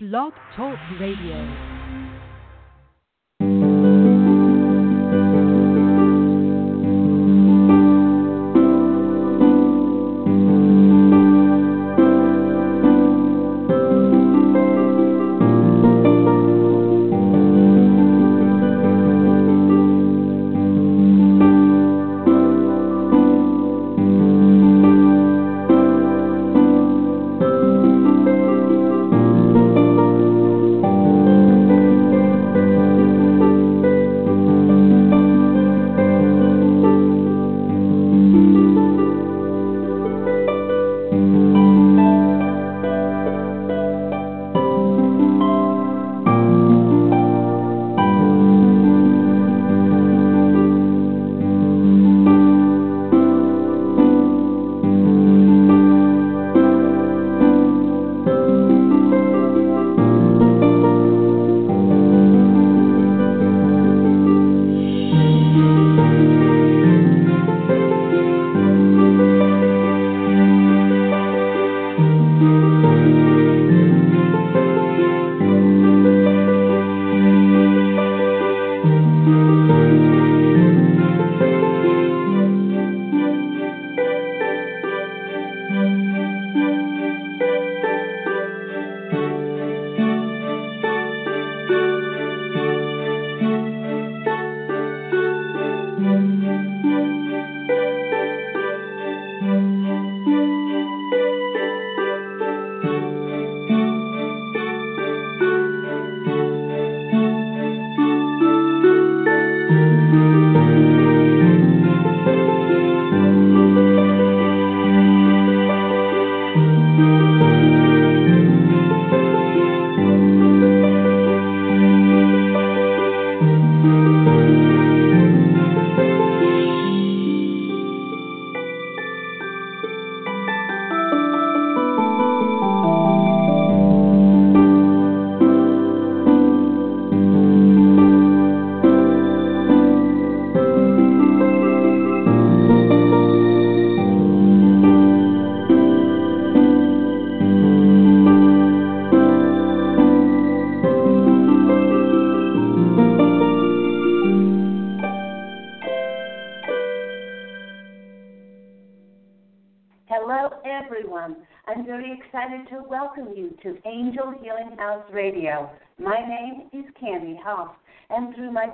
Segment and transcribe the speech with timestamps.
[0.00, 1.77] Blog Talk Radio.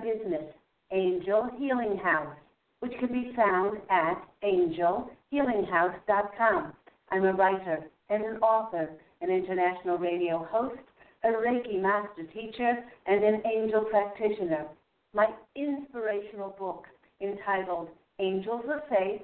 [0.05, 0.45] Business,
[0.93, 2.37] Angel Healing House,
[2.81, 6.73] which can be found at angelhealinghouse.com.
[7.11, 8.91] I'm a writer and an author,
[9.23, 10.77] an international radio host,
[11.25, 14.67] a Reiki master teacher, and an angel practitioner.
[15.15, 16.87] My inspirational book,
[17.23, 17.89] entitled
[18.19, 19.23] Angels of Faith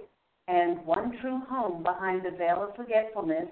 [0.49, 3.49] and One True Home Behind the Veil of Forgetfulness,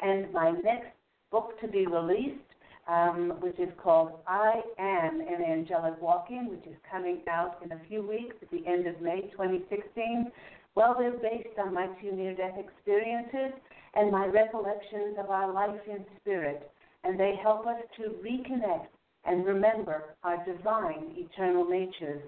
[0.00, 0.88] and my next
[1.30, 2.49] book to be released,
[2.88, 7.80] um, which is called I Am an Angelic Walk-In, which is coming out in a
[7.88, 10.30] few weeks at the end of May 2016.
[10.74, 13.58] Well, they're based on my two near-death experiences
[13.94, 16.70] and my recollections of our life in spirit,
[17.04, 18.86] and they help us to reconnect
[19.24, 22.22] and remember our divine eternal natures.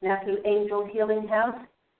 [0.00, 1.58] Now, through Angel Healing House,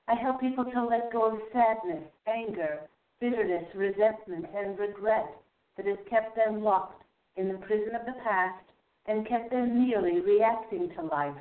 [0.09, 2.81] I help people to let go of sadness, anger,
[3.21, 5.27] bitterness, resentment, and regret
[5.77, 7.02] that has kept them locked
[7.37, 8.65] in the prison of the past
[9.07, 11.37] and kept them merely reacting to life.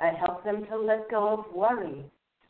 [0.00, 2.04] I help them to let go of worry,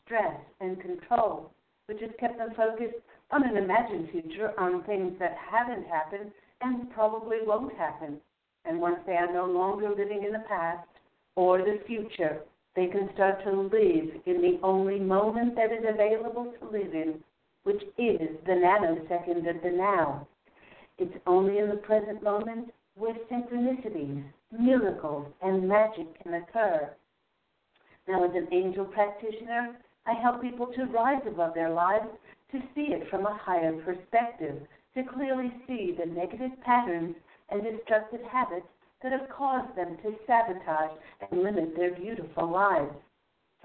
[0.05, 1.51] stress, and control,
[1.87, 2.95] which has kept them focused
[3.31, 6.31] on an imagined future, on things that haven't happened
[6.61, 8.17] and probably won't happen.
[8.65, 10.87] And once they are no longer living in the past
[11.35, 12.41] or the future,
[12.75, 17.19] they can start to live in the only moment that is available to live in,
[17.63, 20.27] which is the nanosecond of the now.
[21.03, 24.23] It's only in the present moment where synchronicities,
[24.57, 26.89] miracles, and magic can occur.
[28.07, 29.75] Now, as an angel practitioner,
[30.05, 32.07] I help people to rise above their lives,
[32.53, 37.17] to see it from a higher perspective, to clearly see the negative patterns
[37.49, 38.67] and destructive habits
[39.01, 40.97] that have caused them to sabotage
[41.29, 42.95] and limit their beautiful lives.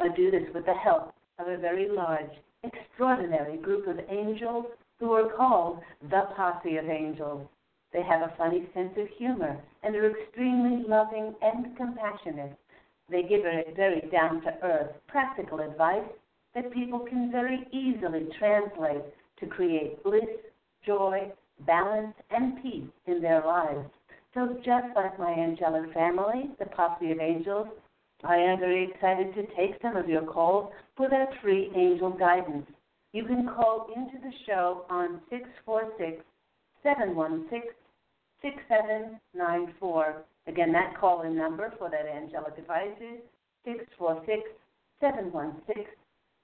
[0.00, 2.32] I do this with the help of a very large,
[2.64, 4.66] extraordinary group of angels
[4.98, 5.80] who are called
[6.10, 7.46] the Posse of Angels.
[7.92, 12.56] They have a funny sense of humor and are extremely loving and compassionate.
[13.10, 16.08] They give very down to earth, practical advice
[16.54, 19.04] that people can very easily translate
[19.40, 20.24] to create bliss,
[20.84, 21.32] joy,
[21.66, 23.88] balance, and peace in their lives.
[24.34, 27.68] So, just like my angelic family, the Posse of Angels,
[28.24, 32.66] I am very excited to take some of your calls for that free angel guidance.
[33.12, 36.22] You can call into the show on 646
[36.82, 37.70] 716
[38.42, 40.24] 6794.
[40.46, 43.20] Again, that call in number for that angelic advice is
[43.64, 44.42] 646
[45.00, 45.86] 716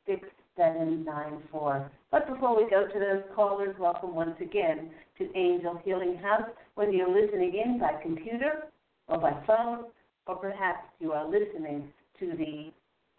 [0.07, 1.91] 6794.
[2.11, 6.49] But before we go to those callers, welcome once again to Angel Healing House.
[6.77, 8.69] Whether you're listening in by computer
[9.09, 9.85] or by phone,
[10.27, 12.73] or perhaps you are listening to the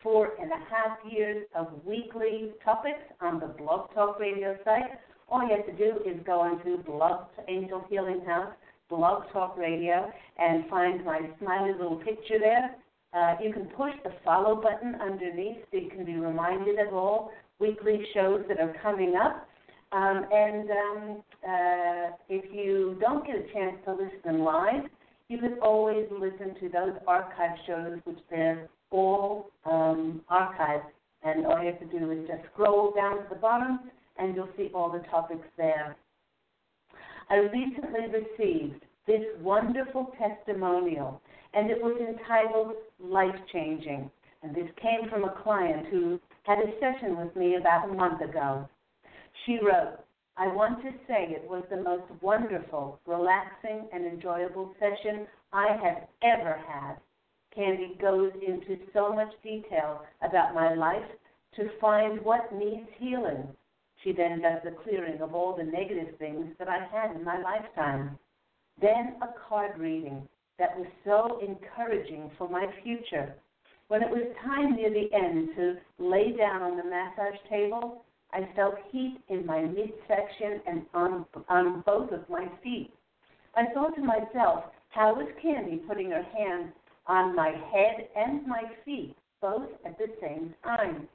[0.06, 5.42] four and a half years of weekly topics on the Blog Talk Radio site, all
[5.42, 8.54] you have to do is go onto Blog Angel Healing House,
[8.88, 12.75] Blog Talk Radio, and find my smiley little picture there.
[13.13, 17.31] Uh, you can push the follow button underneath so you can be reminded of all
[17.58, 19.48] weekly shows that are coming up.
[19.92, 24.84] Um, and um, uh, if you don't get a chance to listen live,
[25.30, 30.92] you can always listen to those archive shows, which they're all um, archived.
[31.24, 33.80] And all you have to do is just scroll down to the bottom,
[34.18, 35.96] and you'll see all the topics there.
[37.30, 41.20] I recently received this wonderful testimonial,
[41.54, 44.10] and it was entitled Life Changing.
[44.44, 48.22] And this came from a client who had a session with me about a month
[48.22, 48.70] ago.
[49.46, 49.98] She wrote,
[50.38, 56.08] I want to say it was the most wonderful, relaxing, and enjoyable session I have
[56.22, 56.98] ever had.
[57.56, 61.10] Candy goes into so much detail about my life
[61.56, 63.48] to find what needs healing.
[64.04, 67.40] She then does the clearing of all the negative things that I had in my
[67.40, 68.19] lifetime.
[68.81, 70.28] Then a card reading
[70.60, 73.36] that was so encouraging for my future.
[73.88, 78.04] When it was time near the end to lay down on the massage table,
[78.34, 82.92] I felt heat in my midsection and on, on both of my feet.
[83.56, 86.74] I thought to myself, how is Candy putting her hands
[87.07, 91.07] on my head and my feet, both at the same time?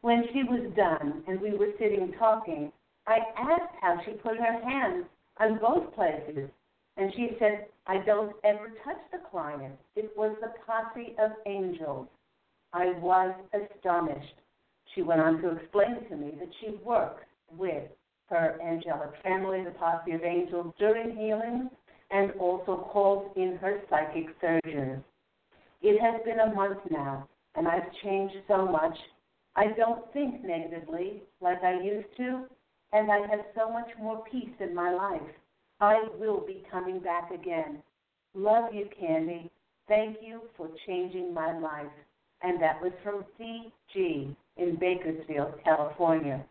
[0.00, 2.72] When she was done and we were sitting talking,
[3.06, 5.06] I asked how she put her hands
[5.38, 6.50] on both places.
[6.96, 9.74] And she said, I don't ever touch the client.
[9.96, 12.08] It was the posse of angels.
[12.72, 14.34] I was astonished.
[14.94, 17.24] She went on to explain to me that she worked
[17.56, 17.84] with
[18.26, 21.70] her angelic family, the posse of angels, during healing
[22.10, 25.02] and also calls in her psychic surgeons.
[25.82, 28.96] It has been a month now, and I've changed so much.
[29.56, 32.44] I don't think negatively like I used to,
[32.92, 35.20] and I have so much more peace in my life.
[35.80, 37.82] I will be coming back again.
[38.34, 39.50] Love you, Candy.
[39.88, 41.92] Thank you for changing my life.
[42.42, 46.44] And that was from CG in Bakersfield, California.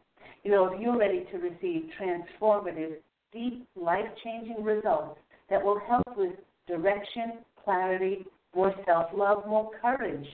[0.43, 2.95] You know, if you're ready to receive transformative,
[3.31, 5.19] deep, life changing results
[5.49, 6.33] that will help with
[6.67, 8.25] direction, clarity,
[8.55, 10.27] more self love, more courage,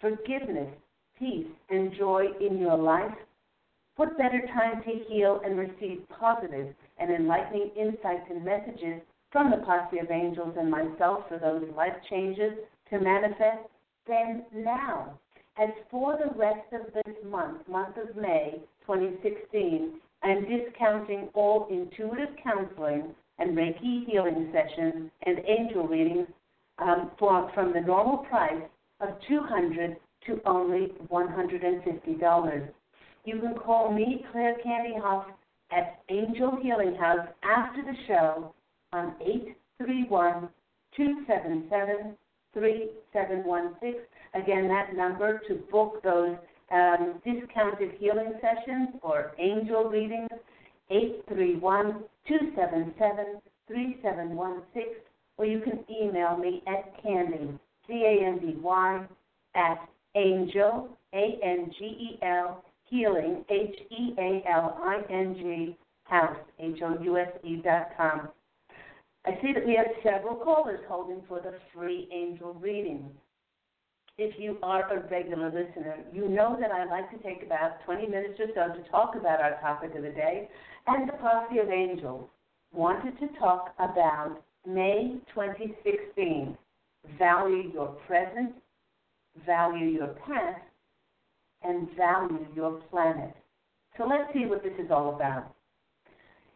[0.00, 0.72] forgiveness,
[1.18, 3.14] peace, and joy in your life,
[3.96, 9.00] what better time to heal and receive positive and enlightening insights and messages
[9.30, 12.52] from the posse of angels and myself for those life changes
[12.90, 13.68] to manifest
[14.06, 15.18] than now?
[15.56, 22.34] As for the rest of this month, month of May 2016, I'm discounting all intuitive
[22.42, 26.26] counseling and Reiki healing sessions and angel readings
[26.78, 28.62] um, for, from the normal price
[29.00, 32.68] of 200 to only $150.
[33.24, 35.26] You can call me, Claire Candy Hough,
[35.70, 38.54] at Angel Healing House after the show
[38.92, 40.48] on 831
[40.96, 42.16] 277
[42.54, 44.00] 3716
[44.34, 46.36] Again, that number to book those
[46.72, 50.28] um, discounted healing sessions or angel readings,
[50.90, 54.82] 831 277 3716,
[55.36, 59.06] or you can email me at Candy, C A N D Y,
[59.54, 65.76] at angel, A N G E L, healing, H E A L I N G,
[66.04, 68.28] house, H O U S E dot com.
[69.26, 73.10] I see that we have several callers holding for the free angel reading.
[74.16, 78.06] if you are a regular listener, you know that I like to take about 20
[78.06, 80.48] minutes or so to talk about our topic of the day.
[80.86, 82.28] And the Posse of Angels
[82.72, 86.56] wanted to talk about May 2016.
[87.18, 88.54] Value your present,
[89.44, 90.62] value your past,
[91.62, 93.34] and value your planet.
[93.98, 95.54] So let's see what this is all about.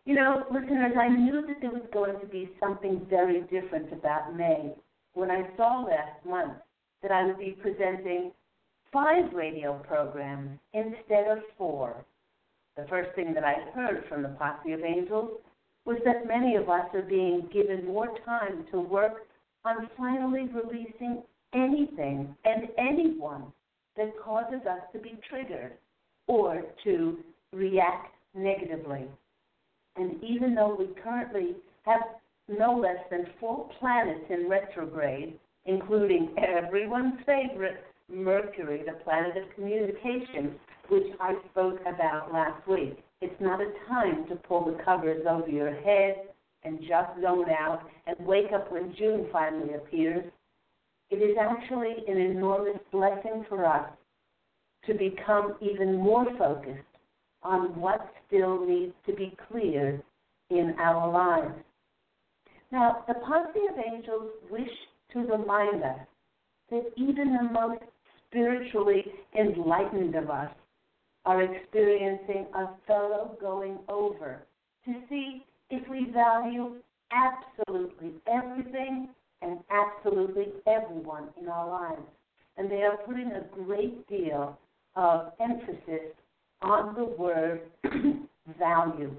[0.04, 4.34] You know, listeners, I knew that there was going to be something very different about
[4.34, 4.72] May.
[5.12, 6.54] When I saw last month
[7.02, 8.32] that I would be presenting
[8.92, 12.04] five radio programs instead of four.
[12.76, 15.30] The first thing that I heard from the Posse of Angels
[15.88, 19.26] was that many of us are being given more time to work
[19.64, 21.22] on finally releasing
[21.54, 23.44] anything and anyone
[23.96, 25.72] that causes us to be triggered
[26.26, 27.16] or to
[27.54, 29.06] react negatively.
[29.96, 32.02] And even though we currently have
[32.48, 40.54] no less than four planets in retrograde, including everyone's favorite Mercury, the planet of communication,
[40.90, 43.02] which I spoke about last week.
[43.20, 46.28] It's not a time to pull the covers over your head
[46.62, 50.24] and just zone out and wake up when June finally appears.
[51.10, 53.88] It is actually an enormous blessing for us
[54.86, 56.84] to become even more focused
[57.42, 60.02] on what still needs to be cleared
[60.50, 61.54] in our lives.
[62.70, 64.70] Now, the posse of angels wish
[65.12, 65.98] to remind us
[66.70, 67.82] that even the most
[68.26, 69.04] spiritually
[69.38, 70.50] enlightened of us
[71.28, 74.46] are experiencing a thorough going over
[74.86, 76.76] to see if we value
[77.12, 79.10] absolutely everything
[79.42, 82.00] and absolutely everyone in our lives.
[82.56, 84.58] And they are putting a great deal
[84.96, 86.14] of emphasis
[86.62, 87.60] on the word
[88.58, 89.14] value.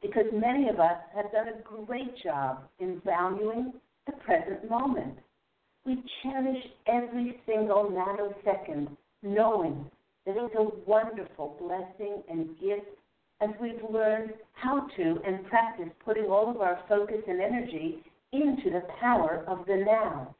[0.00, 3.72] Because many of us have done a great job in valuing
[4.06, 5.18] the present moment.
[5.84, 9.90] We cherish every single nanosecond, knowing
[10.34, 12.86] that it's a wonderful blessing and gift
[13.40, 18.70] as we've learned how to and practice putting all of our focus and energy into
[18.70, 20.34] the power of the now.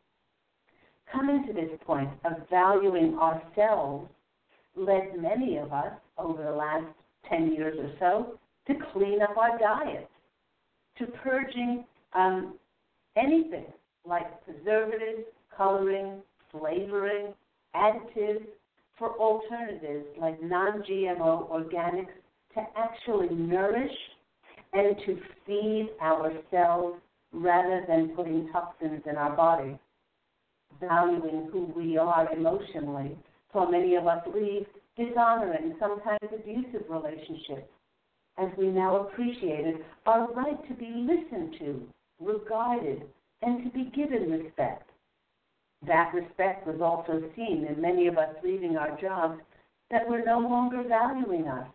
[1.10, 4.08] Coming to this point of valuing ourselves
[4.76, 6.86] led many of us over the last
[7.28, 10.08] 10 years or so to clean up our diet,
[10.98, 12.54] to purging um,
[13.16, 13.66] anything
[14.04, 15.24] like preservatives,
[15.56, 17.34] coloring, flavoring,
[17.74, 18.46] additives
[19.00, 22.12] for alternatives like non GMO organics
[22.54, 23.90] to actually nourish
[24.74, 26.96] and to feed our cells
[27.32, 29.76] rather than putting toxins in our body.
[30.80, 33.16] Valuing who we are emotionally,
[33.52, 34.66] so many of us leave
[34.96, 37.68] dishonoring, sometimes abusive relationships,
[38.38, 39.76] as we now appreciated
[40.06, 41.82] our right to be listened to,
[42.20, 43.02] regarded,
[43.42, 44.89] and to be given respect.
[45.86, 49.40] That respect was also seen in many of us leaving our jobs
[49.90, 51.66] that were no longer valuing us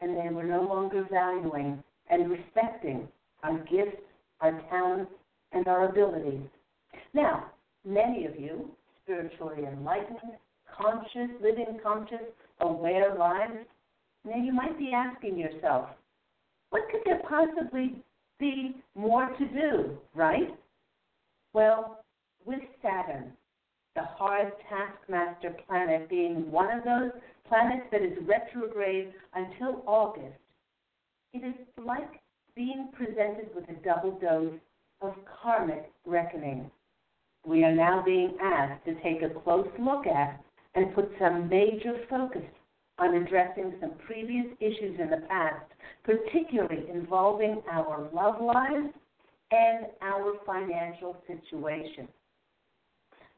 [0.00, 3.08] and they were no longer valuing and respecting
[3.42, 4.00] our gifts,
[4.40, 5.12] our talents,
[5.52, 6.40] and our abilities.
[7.12, 7.46] Now,
[7.84, 8.70] many of you,
[9.02, 10.18] spiritually enlightened,
[10.76, 12.26] conscious, living conscious,
[12.60, 13.66] aware lives,
[14.24, 15.88] now you might be asking yourself,
[16.70, 17.96] what could there possibly
[18.38, 20.56] be more to do, right?
[21.52, 22.04] Well,
[22.44, 23.32] with Saturn,
[24.00, 27.10] the hard taskmaster planet being one of those
[27.46, 30.38] planets that is retrograde until August,
[31.34, 31.54] it is
[31.84, 32.20] like
[32.56, 34.58] being presented with a double dose
[35.02, 36.70] of karmic reckoning.
[37.44, 40.42] We are now being asked to take a close look at
[40.74, 42.42] and put some major focus
[42.98, 45.66] on addressing some previous issues in the past,
[46.04, 48.94] particularly involving our love lives
[49.50, 52.08] and our financial situation.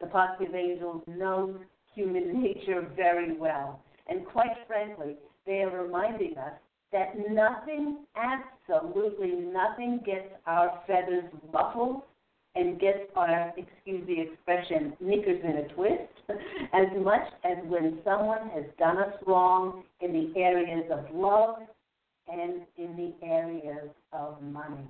[0.03, 1.57] The of angels know
[1.95, 5.17] human nature very well and quite frankly,
[5.47, 6.53] they are reminding us
[6.93, 12.03] that nothing, absolutely nothing, gets our feathers ruffled
[12.55, 16.13] and gets our, excuse the expression, knickers in a twist,
[16.75, 21.57] as much as when someone has done us wrong in the areas of love
[22.31, 24.87] and in the areas of money.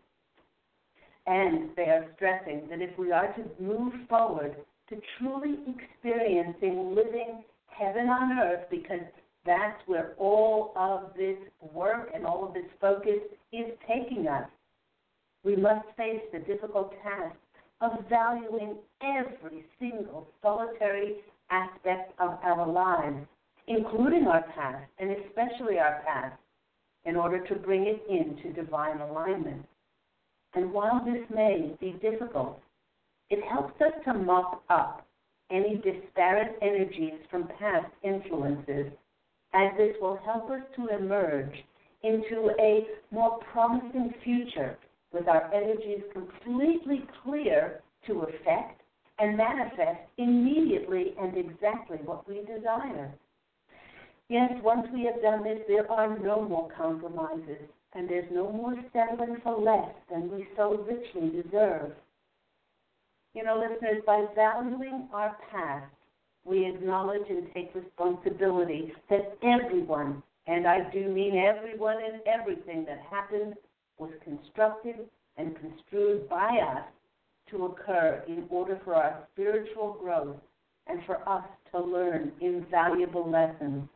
[1.26, 4.57] And they are stressing that if we are to move forward
[4.92, 9.00] to truly experiencing living heaven on earth because
[9.46, 11.37] that's where all of this
[11.72, 13.20] work and all of this focus
[13.52, 14.49] is taking us.
[15.44, 17.37] We must face the difficult task
[17.80, 21.16] of valuing every single solitary
[21.50, 23.26] aspect of our lives,
[23.66, 26.38] including our past and especially our past,
[27.04, 29.64] in order to bring it into divine alignment.
[30.54, 32.61] And while this may be difficult,
[33.33, 35.07] it helps us to mop up
[35.51, 38.93] any disparate energies from past influences,
[39.55, 41.55] as this will help us to emerge
[42.03, 44.77] into a more promising future
[45.15, 48.83] with our energies completely clear to affect
[49.19, 53.11] and manifest immediately and exactly what we desire.
[54.29, 57.62] Yes, once we have done this, there are no more compromises,
[57.95, 61.93] and there's no more settling for less than we so richly deserve.
[63.35, 65.91] You know, listeners, by valuing our past,
[66.45, 73.01] we acknowledge and take responsibility that everyone, and I do mean everyone and everything that
[73.11, 73.55] happened
[73.99, 75.09] was constructed
[75.39, 76.85] and construed by us
[77.51, 80.37] to occur in order for our spiritual growth
[80.87, 83.89] and for us to learn invaluable lessons.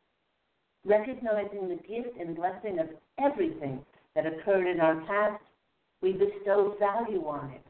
[0.86, 2.88] Recognizing the gift and blessing of
[3.18, 5.42] everything that occurred in our past,
[6.00, 7.66] we bestow value on it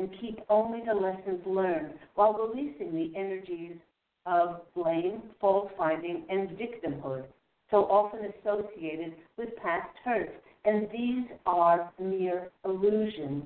[0.00, 3.76] and keep only the lessons learned while releasing the energies
[4.24, 7.24] of blame, fault finding, and victimhood,
[7.70, 10.32] so often associated with past hurts.
[10.64, 13.44] And these are mere illusions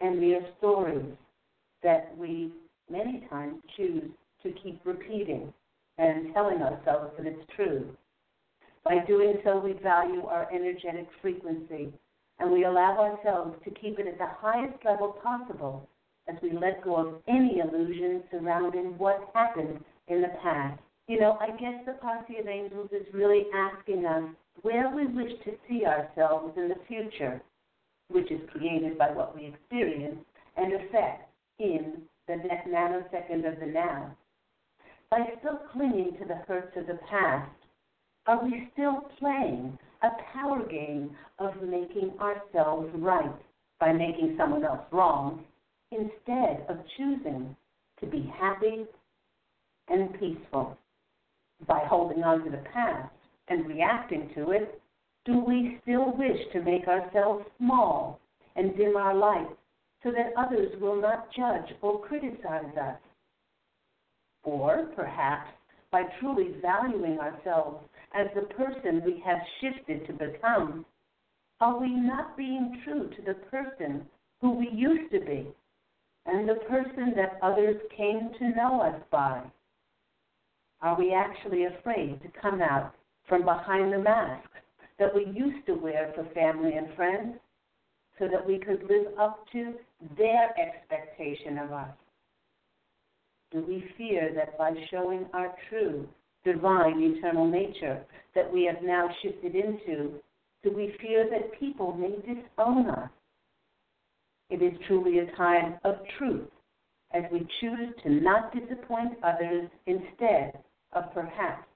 [0.00, 1.12] and mere stories
[1.84, 2.50] that we
[2.90, 4.10] many times choose
[4.42, 5.52] to keep repeating
[5.98, 7.86] and telling ourselves that it's true.
[8.84, 11.92] By doing so, we value our energetic frequency
[12.44, 15.88] and we allow ourselves to keep it at the highest level possible
[16.28, 20.78] as we let go of any illusions surrounding what happened in the past.
[21.08, 24.24] You know, I guess the Posse of Angels is really asking us
[24.60, 27.40] where we wish to see ourselves in the future,
[28.10, 30.18] which is created by what we experience
[30.58, 32.34] and affect in the
[32.68, 34.14] nanosecond of the now.
[35.10, 37.50] By still clinging to the hurts of the past,
[38.26, 43.34] are we still playing a power game of making ourselves right
[43.80, 45.42] by making someone else wrong
[45.90, 47.56] instead of choosing
[48.00, 48.84] to be happy
[49.88, 50.76] and peaceful?
[51.66, 53.12] By holding on to the past
[53.48, 54.80] and reacting to it,
[55.24, 58.20] do we still wish to make ourselves small
[58.56, 59.48] and dim our light
[60.02, 62.98] so that others will not judge or criticize us?
[64.42, 65.48] Or perhaps
[65.90, 67.78] by truly valuing ourselves
[68.14, 70.86] as the person we have shifted to become,
[71.60, 74.06] are we not being true to the person
[74.40, 75.48] who we used to be
[76.26, 79.42] and the person that others came to know us by?
[80.80, 82.94] Are we actually afraid to come out
[83.28, 84.48] from behind the mask
[84.98, 87.36] that we used to wear for family and friends
[88.18, 89.74] so that we could live up to
[90.16, 91.88] their expectation of us?
[93.50, 96.08] Do we fear that by showing our true,
[96.44, 98.04] divine, eternal nature
[98.34, 100.14] that we have now shifted into,
[100.62, 103.10] do we fear that people may disown us?
[104.50, 106.48] It is truly a time of truth
[107.12, 110.58] as we choose to not disappoint others instead
[110.92, 111.66] of perhaps.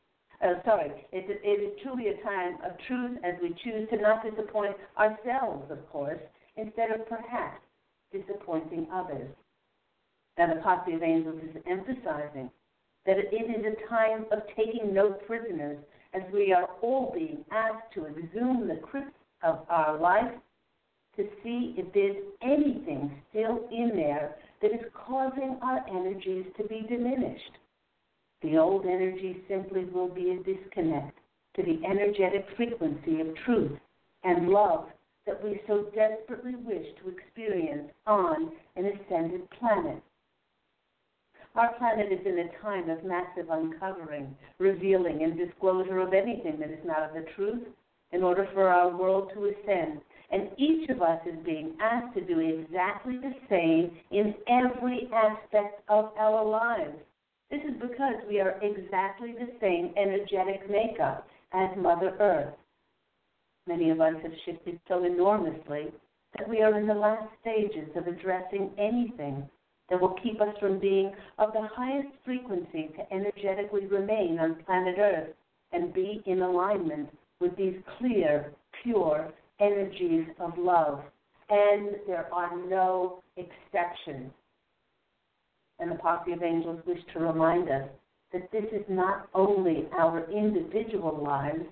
[0.42, 4.22] Uh, sorry, it, it is truly a time of truth as we choose to not
[4.22, 6.20] disappoint ourselves, of course,
[6.57, 7.61] instead of perhaps
[8.12, 9.28] disappointing others.
[10.37, 12.50] Now, the Posse of Angels is emphasizing
[13.09, 15.79] that it is a time of taking no prisoners
[16.12, 20.31] as we are all being asked to exhume the crypts of our life
[21.16, 26.85] to see if there's anything still in there that is causing our energies to be
[26.87, 27.57] diminished.
[28.42, 31.18] The old energy simply will be a disconnect
[31.57, 33.79] to the energetic frequency of truth
[34.23, 34.85] and love
[35.27, 40.03] that we so desperately wish to experience on an ascended planet.
[41.54, 46.70] Our planet is in a time of massive uncovering, revealing, and disclosure of anything that
[46.70, 47.66] is not of the truth
[48.12, 50.00] in order for our world to ascend.
[50.30, 55.82] And each of us is being asked to do exactly the same in every aspect
[55.88, 56.96] of our lives.
[57.50, 62.54] This is because we are exactly the same energetic makeup as Mother Earth.
[63.66, 65.88] Many of us have shifted so enormously
[66.37, 69.48] that we are in the last stages of addressing anything
[69.88, 74.96] that will keep us from being of the highest frequency to energetically remain on planet
[74.98, 75.35] Earth
[75.72, 77.09] and be in alignment
[77.40, 81.01] with these clear, pure energies of love.
[81.51, 84.31] And there are no exceptions.
[85.79, 87.88] And the Posse of Angels wish to remind us
[88.33, 91.64] that this is not only our individual lives,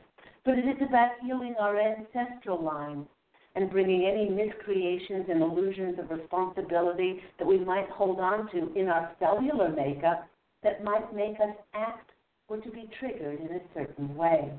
[0.44, 3.06] but it is about healing our ancestral lines
[3.56, 8.88] and bringing any miscreations and illusions of responsibility that we might hold on to in
[8.88, 10.28] our cellular makeup
[10.62, 12.10] that might make us act
[12.48, 14.52] or to be triggered in a certain way.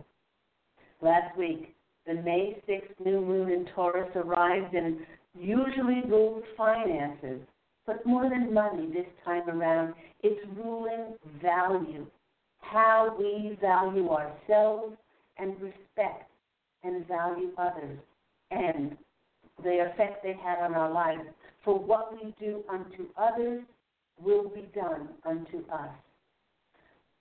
[1.02, 1.76] Last week,
[2.08, 4.98] the May 6th new moon in Taurus arrived and
[5.36, 7.40] usually rules finances.
[7.86, 12.08] But more than money this time around, it's ruling value,
[12.60, 14.96] how we value ourselves
[15.38, 16.30] and respect
[16.84, 18.00] and value others
[18.52, 18.98] and
[19.64, 21.22] the effect they had on our lives.
[21.64, 23.64] For what we do unto others
[24.22, 25.90] will be done unto us.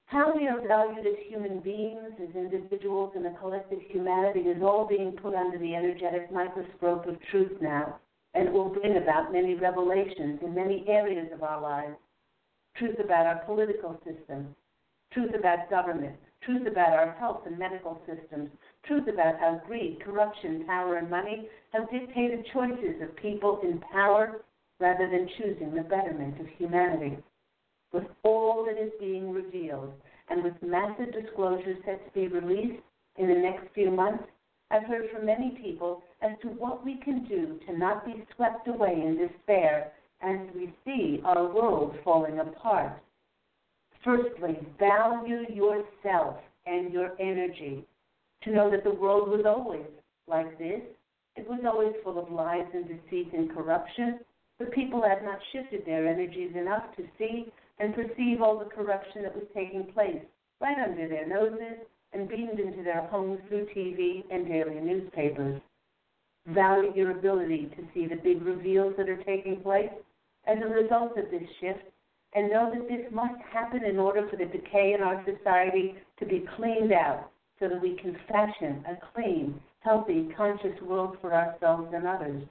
[0.06, 4.86] How we are valued as human beings, as individuals, and a collective humanity is all
[4.86, 7.98] being put under the energetic microscope of truth now,
[8.34, 11.96] and it will bring about many revelations in many areas of our lives.
[12.76, 14.54] Truth about our political system,
[15.12, 18.50] truth about government, truth about our health and medical systems,
[18.86, 24.40] truth about how greed, corruption, power, and money have dictated choices of people in power
[24.80, 27.18] rather than choosing the betterment of humanity.
[27.92, 29.92] With all that is being revealed,
[30.28, 32.82] and with massive disclosures set to be released
[33.16, 34.24] in the next few months,
[34.70, 38.66] I've heard from many people as to what we can do to not be swept
[38.66, 43.00] away in despair as we see our world falling apart.
[44.04, 47.84] Firstly, value yourself and your energy.
[48.46, 49.90] To know that the world was always
[50.28, 50.80] like this.
[51.34, 54.20] It was always full of lies and deceit and corruption,
[54.60, 59.24] but people had not shifted their energies enough to see and perceive all the corruption
[59.24, 60.22] that was taking place
[60.60, 65.60] right under their noses and beamed into their homes through TV and daily newspapers.
[66.46, 69.90] Value your ability to see the big reveals that are taking place
[70.46, 71.82] as a result of this shift
[72.34, 76.24] and know that this must happen in order for the decay in our society to
[76.24, 81.92] be cleaned out so that we can fashion a clean, healthy, conscious world for ourselves
[81.94, 82.42] and others.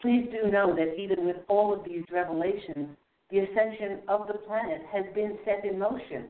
[0.00, 2.88] Please do know that even with all of these revelations,
[3.30, 6.26] the ascension of the planet has been set in motion,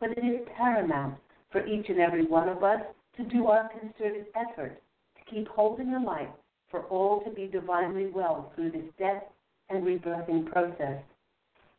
[0.00, 1.14] but it is paramount
[1.50, 2.80] for each and every one of us
[3.16, 4.82] to do our concerted effort
[5.16, 6.30] to keep holding the light
[6.70, 9.22] for all to be divinely well through this death
[9.70, 11.00] and rebirthing process.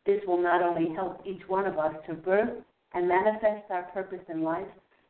[0.06, 2.62] This will not only help each one of us to birth
[2.94, 4.66] and manifest our purpose in life,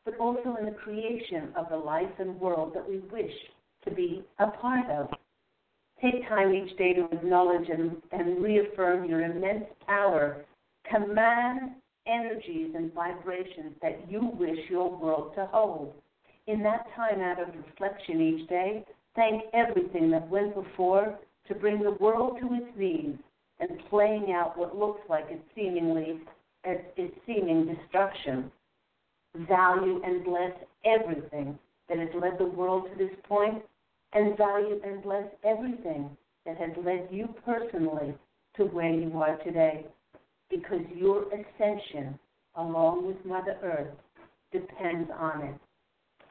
[0.07, 3.33] but also in the creation of the life and world that we wish
[3.83, 5.09] to be a part of.
[6.01, 10.45] Take time each day to acknowledge and, and reaffirm your immense power.
[10.89, 11.71] Command
[12.05, 15.93] energies and vibrations that you wish your world to hold.
[16.45, 21.83] In that time out of reflection each day, thank everything that went before to bring
[21.83, 23.17] the world to its knees
[23.59, 26.21] and playing out what looks like its seemingly
[26.63, 28.51] its seeming destruction.
[29.35, 30.51] Value and bless
[30.85, 31.57] everything
[31.89, 33.63] that has led the world to this point,
[34.13, 36.09] and value and bless everything
[36.45, 38.13] that has led you personally
[38.55, 39.85] to where you are today,
[40.49, 42.17] because your ascension,
[42.55, 43.95] along with Mother Earth,
[44.51, 45.55] depends on it.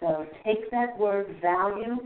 [0.01, 1.97] So take that word value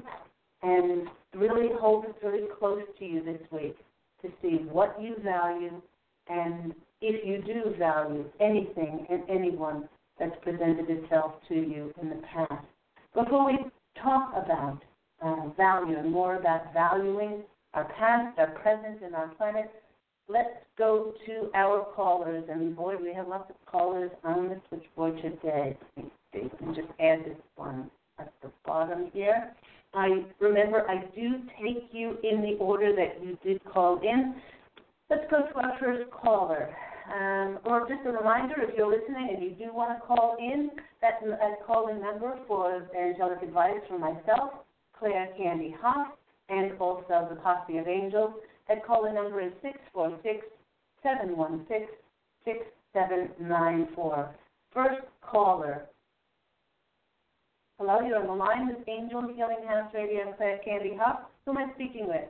[0.62, 3.76] and really hold it very close to you this week
[4.22, 5.80] to see what you value
[6.28, 9.88] and if you do value anything and anyone
[10.20, 12.64] that's presented itself to you in the past.
[13.14, 13.58] Before we
[14.00, 14.78] talk about
[15.22, 17.42] uh, value and more about valuing
[17.74, 19.70] our past, our present, and our planet,
[20.28, 22.44] let's go to our callers.
[22.48, 25.76] And boy, we have lots of callers on the switchboard today.
[25.96, 29.52] Let me just add this one at the bottom here.
[29.94, 34.36] I remember I do take you in the order that you did call in.
[35.08, 36.72] Let's go to our first caller.
[37.10, 40.70] Um, or just a reminder, if you're listening and you do want to call in,
[41.00, 44.52] that, that call-in number for angelic advice from myself,
[44.96, 46.12] Claire Candy Hough,
[46.48, 48.34] and also the Posse of Angels.
[48.68, 50.46] That call-in number is 646
[51.02, 51.88] 716
[52.44, 54.34] 6794.
[54.72, 55.86] First caller,
[57.78, 61.20] Hello, you're on the line with Angel Healing House Radio and Claire Candy Hough.
[61.46, 62.28] Who am I speaking with?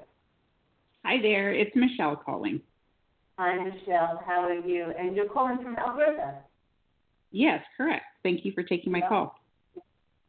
[1.04, 2.60] Hi there, it's Michelle calling.
[3.40, 4.22] Hi, Michelle.
[4.26, 4.92] How are you?
[4.98, 6.34] And you're calling from Alberta?
[7.30, 8.04] Yes, correct.
[8.22, 9.40] Thank you for taking my call.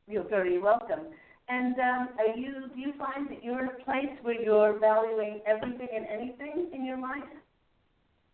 [0.07, 1.07] You're very welcome.
[1.49, 2.69] And um, are you?
[2.73, 6.85] Do you find that you're in a place where you're valuing everything and anything in
[6.85, 7.27] your life?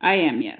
[0.01, 0.59] I am, yes.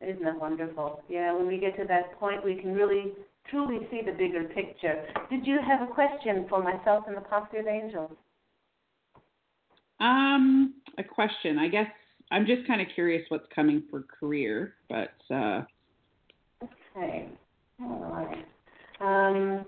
[0.00, 1.02] Isn't that wonderful?
[1.06, 3.12] Yeah, when we get to that point, we can really
[3.50, 5.04] truly see the bigger picture.
[5.28, 8.12] Did you have a question for myself and the of Angels?
[10.00, 11.58] Um, a question.
[11.58, 11.88] I guess
[12.30, 15.62] I'm just kind of curious what's coming for career, but uh
[16.62, 17.28] Okay.
[17.80, 18.46] All right.
[19.00, 19.66] Um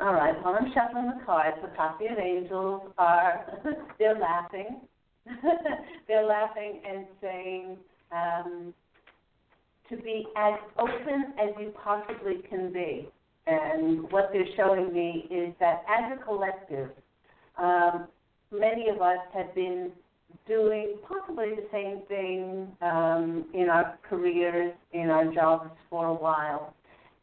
[0.00, 3.58] all right, while I'm shuffling the cards, the Posse of Angels are
[3.98, 4.80] they're laughing.
[6.08, 7.76] they're laughing and saying,
[8.12, 8.72] um,
[9.90, 13.08] to be as open as you possibly can be.
[13.46, 16.90] And what they're showing me is that as a collective,
[17.56, 18.06] um,
[18.52, 19.90] many of us have been
[20.46, 26.74] doing possibly the same thing um, in our careers, in our jobs for a while.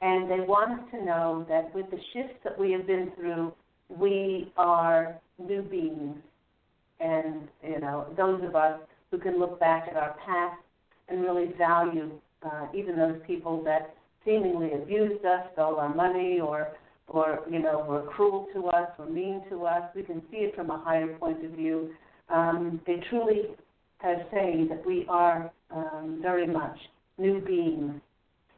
[0.02, 3.54] And they want us to know that with the shifts that we have been through,
[3.90, 6.18] we are new beings.
[7.00, 8.80] And, you know, those of us
[9.12, 10.62] who can look back at our past
[11.08, 12.12] and really value
[12.46, 16.70] uh, even those people that seemingly abused us, stole our money, or
[17.08, 19.84] or you know were cruel to us, were mean to us.
[19.96, 21.92] We can see it from a higher point of view.
[22.30, 23.44] Um, they truly
[24.02, 26.78] are saying that we are um, very much
[27.18, 28.02] new beings,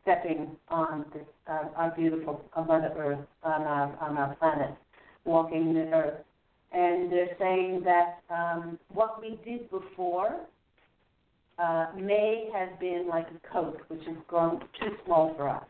[0.02, 4.74] stepping on this, uh, our beautiful Mother Earth on our on our planet,
[5.26, 6.22] walking the Earth,
[6.72, 10.40] and they're saying that um, what we did before
[11.60, 15.64] uh, may have been like a coat, which has grown too small for us.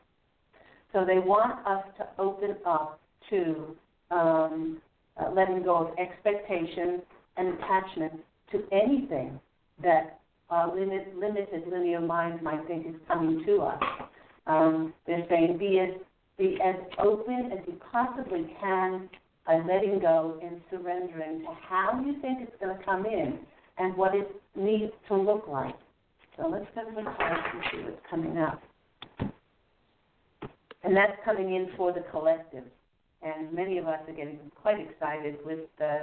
[0.93, 3.75] So they want us to open up to
[4.11, 4.81] um,
[5.17, 7.01] uh, letting go of expectations
[7.37, 8.13] and attachment
[8.51, 9.39] to anything
[9.83, 10.19] that
[10.49, 13.83] our limit, limited linear mind might think is coming to us.
[14.47, 15.89] Um, they're saying be as
[16.37, 19.09] be as open as you possibly can
[19.45, 23.39] by letting go and surrendering to how you think it's going to come in
[23.77, 25.75] and what it needs to look like.
[26.37, 28.61] So let's go to the cards and see what's coming up.
[30.83, 32.63] And that's coming in for the collective.
[33.21, 35.59] And many of us are getting quite excited with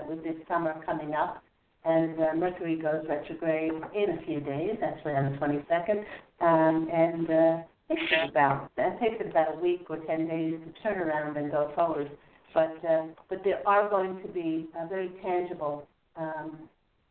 [0.08, 1.42] with this summer coming up.
[1.84, 6.04] And uh, Mercury goes retrograde in a few days, actually on the 22nd.
[6.40, 10.28] Um, and uh, it takes it about that takes it about a week or 10
[10.28, 12.10] days to turn around and go forward.
[12.54, 16.68] But uh, but there are going to be uh, very tangible um,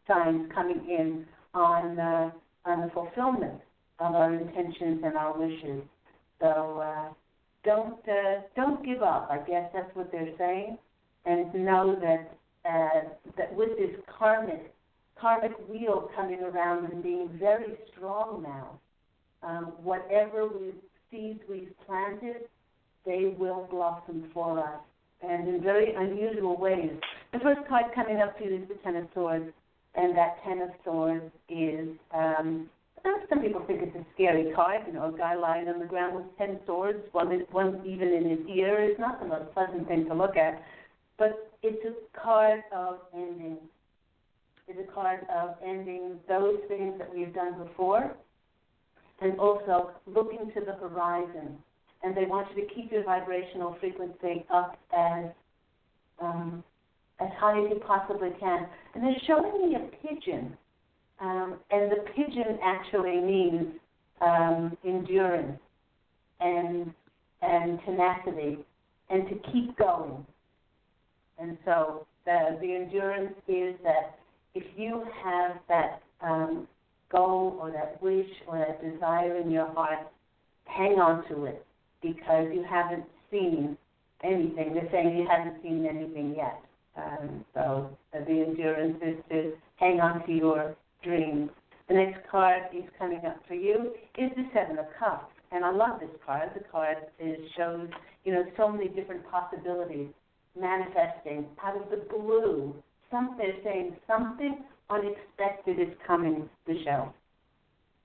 [0.07, 2.31] signs coming in on uh,
[2.65, 3.61] on the fulfillment
[3.99, 5.83] of our intentions and our wishes.
[6.39, 7.13] So uh,
[7.63, 9.29] don't uh, don't give up.
[9.31, 10.77] I guess that's what they're saying,
[11.25, 12.35] and know that
[12.69, 14.73] uh, that with this karmic
[15.19, 18.79] karmic wheel coming around and being very strong now,
[19.41, 20.73] um, whatever we
[21.09, 22.47] seeds we've planted,
[23.05, 24.79] they will blossom for us,
[25.21, 26.91] and in very unusual ways.
[27.31, 29.51] The first card coming up to you is the Ten of Swords,
[29.95, 32.69] and that Ten of Swords is um,
[33.29, 34.81] some people think it's a scary card.
[34.87, 38.29] You know, a guy lying on the ground with ten swords, one, one even in
[38.29, 40.61] his ear, is not the most pleasant thing to look at.
[41.17, 43.57] But it's a card of ending.
[44.67, 48.15] It's a card of ending those things that we've done before,
[49.21, 51.57] and also looking to the horizon.
[52.03, 55.25] And they want you to keep your vibrational frequency up as
[56.21, 56.63] um,
[57.19, 58.67] as high as you possibly can.
[58.93, 60.57] And they're showing me a pigeon
[61.23, 63.67] um, and the pigeon actually means
[64.21, 65.59] um, endurance
[66.41, 66.93] and
[67.41, 68.59] and tenacity
[69.09, 70.25] and to keep going.
[71.39, 74.19] And so the the endurance is that
[74.53, 76.67] if you have that um,
[77.09, 80.07] goal or that wish or that desire in your heart,
[80.65, 81.65] hang on to it
[82.01, 83.77] because you haven't seen
[84.23, 84.73] anything.
[84.73, 86.59] They're saying you haven't seen anything yet.
[86.95, 91.49] Um, so the endurance is to hang on to your dreams.
[91.87, 95.33] The next card is coming up for you is the Seven of Cups.
[95.51, 96.49] And I love this card.
[96.55, 97.87] The card is, shows,
[98.23, 100.07] you know, so many different possibilities
[100.59, 102.73] manifesting out of the blue.
[103.11, 107.13] Something saying something unexpected is coming to show.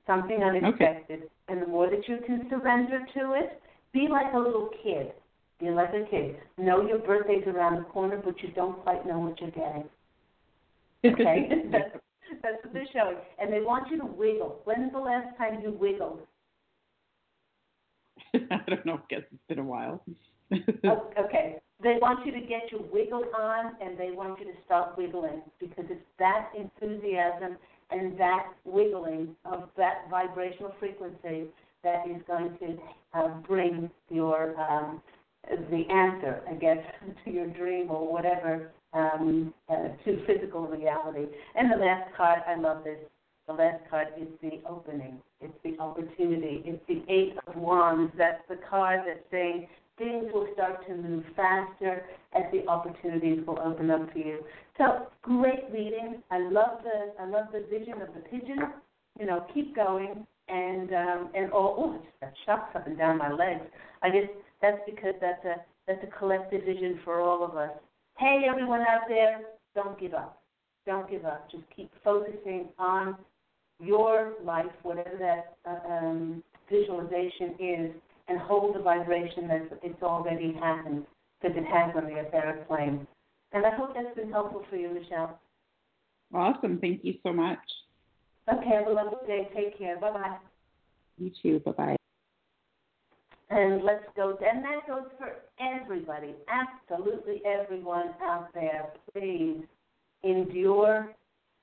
[0.07, 1.21] Something unexpected.
[1.21, 1.29] Okay.
[1.49, 3.61] And the more that you can surrender to it,
[3.93, 5.13] be like a little kid.
[5.61, 6.37] Be like a kid.
[6.59, 9.85] Know your birthday's around the corner, but you don't quite know what you're getting.
[11.05, 11.49] Okay?
[12.43, 13.17] That's what they're showing.
[13.41, 14.61] And they want you to wiggle.
[14.64, 16.21] When's the last time you wiggled?
[18.35, 18.95] I don't know.
[18.95, 20.03] I guess it's been a while.
[20.53, 21.57] Okay.
[21.83, 25.43] They want you to get your wiggle on and they want you to stop wiggling
[25.61, 27.57] because it's that enthusiasm
[27.91, 31.45] and that wiggling of that vibrational frequency
[31.85, 32.79] that is going to
[33.14, 35.01] uh, bring your um,
[35.49, 36.79] the answer, I guess,
[37.25, 41.27] to your dream or whatever um, uh, to physical reality.
[41.55, 42.99] And the last card, I love this.
[43.47, 45.19] The last card is the opening.
[45.41, 46.63] It's the opportunity.
[46.67, 48.13] It's the Eight of Wands.
[48.19, 53.59] That's the card that's saying things will start to move faster as the opportunities will
[53.59, 54.41] open up for you.
[54.77, 56.23] So great reading.
[56.31, 58.59] I love the I love the vision of the pigeon.
[59.19, 63.19] You know, keep going and um, and oh, oh, just got shocks up and down
[63.19, 63.65] my legs.
[64.03, 67.71] I just that's because that's a that's a collective vision for all of us
[68.18, 69.40] hey, everyone out there,
[69.75, 70.42] don't give up.
[70.87, 71.51] Don't give up.
[71.51, 73.16] Just keep focusing on
[73.81, 77.90] your life, whatever that uh, um, visualization is,
[78.29, 81.05] and hold the vibration that it's already happened,
[81.40, 83.07] because it has on the etheric plane.
[83.53, 85.38] And I hope that's been helpful for you, Michelle.
[86.35, 86.79] Awesome.
[86.79, 87.59] Thank you so much.
[88.53, 89.49] Okay, have a lovely day.
[89.55, 89.99] Take care.
[89.99, 90.37] Bye bye.
[91.18, 91.61] You too.
[91.61, 91.98] Bye bye.
[93.51, 98.89] And let's go, and that goes for everybody, absolutely everyone out there.
[99.13, 99.63] Please
[100.23, 101.15] endure,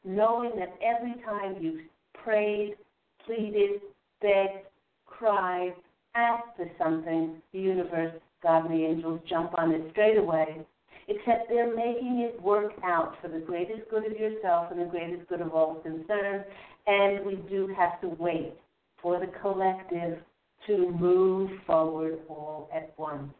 [0.04, 1.82] knowing that every time you've
[2.24, 2.76] prayed,
[3.24, 3.82] pleaded,
[4.20, 4.66] begged,
[5.06, 5.74] cried,
[6.16, 10.66] asked for something, the universe, God, and the angels jump on it straight away.
[11.08, 15.30] Except they're making it work out for the greatest good of yourself and the greatest
[15.30, 16.46] good of all concerned.
[16.88, 18.54] And we do have to wait
[19.00, 20.18] for the collective
[20.68, 23.32] to move forward all at once.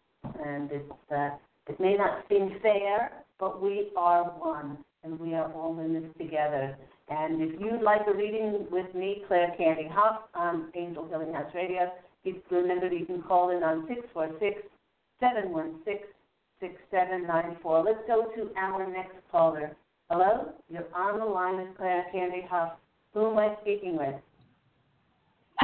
[0.44, 1.30] And it's, uh,
[1.68, 6.12] it may not seem fair, but we are one, and we are all in this
[6.18, 6.78] together.
[7.10, 11.52] And if you'd like a reading with me, Claire Candy Hough on Angel Healing House
[11.54, 11.92] Radio,
[12.50, 14.68] remember you can call in on 646
[15.20, 16.10] 716
[16.60, 17.84] 6794.
[17.84, 19.76] Let's go to our next caller.
[20.10, 20.54] Hello?
[20.70, 22.74] You're on the line with Claire Candy Hough.
[23.14, 24.16] Who am I speaking with?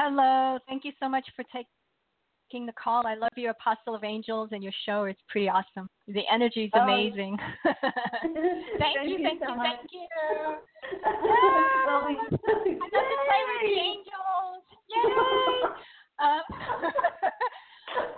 [0.04, 0.58] Hello.
[0.68, 3.06] Thank you so much for taking the call.
[3.06, 5.04] I love your Posse of Angels and your show.
[5.04, 5.88] It's pretty awesome.
[6.08, 6.80] The energy is Oh.
[6.82, 7.38] amazing.
[7.64, 9.78] thank, Thank you, thank so you, much.
[9.78, 10.08] thank you.
[11.06, 14.64] I love to play with the angels.
[14.90, 15.70] Yay!
[16.18, 16.42] Um,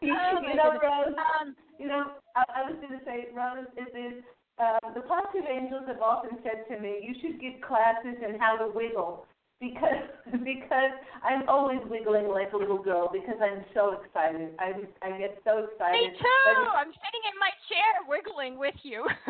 [0.02, 0.80] you, oh you know.
[0.82, 4.24] Rose, Um, you know, I, I was going to say, Rose, is, is
[4.58, 8.40] uh, the Posse of Angels have often said to me, you should get classes in
[8.40, 9.26] how to wiggle
[9.64, 10.04] because
[10.44, 10.92] because
[11.24, 14.52] I'm always wiggling like a little girl because I'm so excited.
[14.60, 16.12] I I get so excited.
[16.12, 16.68] me too.
[16.76, 19.08] I'm sitting in my chair wiggling with you.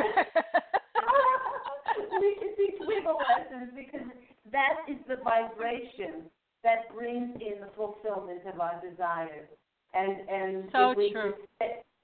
[2.19, 4.07] we should teach wiggle lessons because
[4.51, 6.25] that is the vibration
[6.63, 9.47] that brings in the fulfillment of our desires.
[9.93, 11.33] And and So if we true.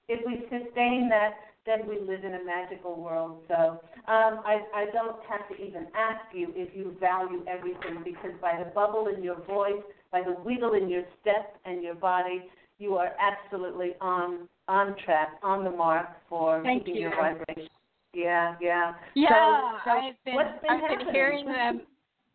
[0.08, 1.34] if we sustain that,
[1.70, 3.44] then we live in a magical world.
[3.48, 8.32] So um, I I don't have to even ask you if you value everything because
[8.42, 12.40] by the bubble in your voice, by the wiggle in your step and your body,
[12.80, 17.70] you are absolutely on on track, on the mark for Thank keeping your vibration.
[18.14, 18.94] Yeah, yeah.
[19.14, 21.82] Yeah, So- so I've been been I've been hearing them.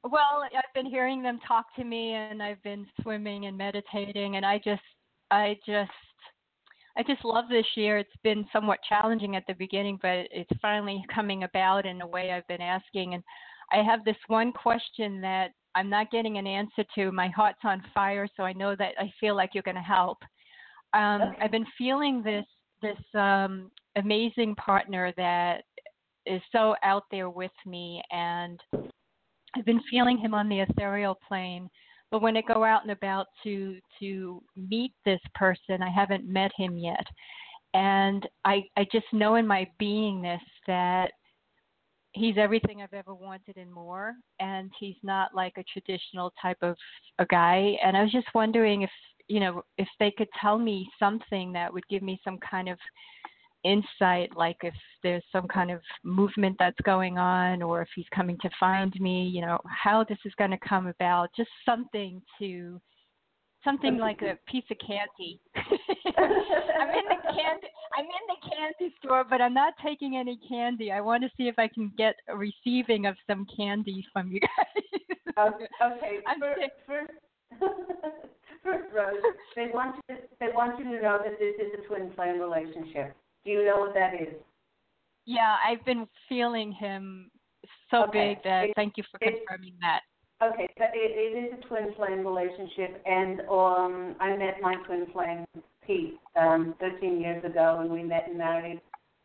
[0.04, 4.44] Well, I've been hearing them talk to me, and I've been swimming and meditating, and
[4.44, 4.82] I just,
[5.30, 5.90] I just,
[6.96, 7.98] I just love this year.
[7.98, 12.30] It's been somewhat challenging at the beginning, but it's finally coming about in a way
[12.30, 13.14] I've been asking.
[13.14, 13.22] And
[13.72, 17.10] I have this one question that I'm not getting an answer to.
[17.10, 20.18] My heart's on fire, so I know that I feel like you're going to help.
[20.92, 21.36] Um, Okay.
[21.42, 22.46] I've been feeling this
[22.82, 25.64] this um, amazing partner that
[26.26, 28.60] is so out there with me and
[29.56, 31.70] I've been feeling him on the ethereal plane
[32.14, 36.52] but when I go out and about to to meet this person I haven't met
[36.56, 37.04] him yet.
[37.74, 41.10] And I I just know in my beingness that
[42.12, 44.12] he's everything I've ever wanted and more.
[44.38, 46.76] And he's not like a traditional type of
[47.18, 47.76] a guy.
[47.84, 48.90] And I was just wondering if
[49.26, 52.78] you know if they could tell me something that would give me some kind of
[53.64, 58.36] insight like if there's some kind of movement that's going on or if he's coming
[58.42, 62.80] to find me you know how this is going to come about just something to
[63.62, 69.24] something like a piece of candy i'm in the candy i'm in the candy store
[69.28, 72.36] but i'm not taking any candy i want to see if i can get a
[72.36, 74.84] receiving of some candy from you guys
[75.38, 76.18] Okay, okay.
[76.26, 76.72] I'm first, sick.
[76.86, 77.12] first,
[78.62, 79.22] first, Rose,
[79.56, 80.16] they want you.
[80.16, 83.16] To, they want you to know that this is a twin flame relationship.
[83.44, 84.34] Do you know what that is?
[85.26, 87.30] yeah i've been feeling him
[87.90, 88.34] so Okay.
[88.34, 90.00] big that It- thank you for it- confirming that
[90.42, 95.06] Okay, so it, it is a twin flame relationship, and um, I met my twin
[95.12, 95.46] flame
[95.86, 98.80] Pete um, 13 years ago, and we met and married.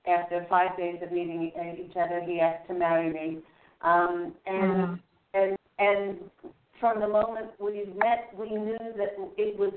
[0.08, 3.40] After five days of meeting e- each other, he asked to marry me,
[3.82, 5.00] um, and Mhm.
[5.34, 6.32] and and
[6.80, 9.74] from the moment we met, we knew that it was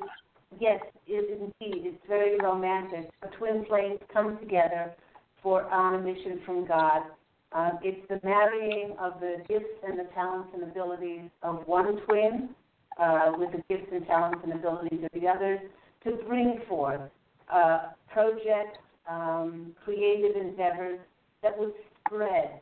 [0.60, 3.10] yes, it indeed, it's very romantic.
[3.38, 4.92] Twin flames come together
[5.42, 7.02] for on a mission from God.
[7.52, 12.48] Uh, it's the marrying of the gifts and the talents and abilities of one twin
[12.98, 15.60] uh, with the gifts and talents and abilities of the others
[16.04, 17.00] to bring forth
[17.52, 20.98] uh, projects, um, creative endeavors
[21.42, 21.72] that would
[22.06, 22.60] spread,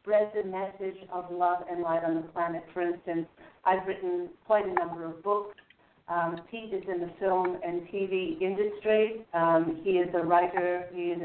[0.00, 2.62] spread the message of love and light on the planet.
[2.72, 3.26] For instance,
[3.64, 5.56] I've written quite a number of books.
[6.10, 9.22] Um, Pete is in the film and TV industry.
[9.32, 10.86] Um, he is a writer.
[10.92, 11.22] He is,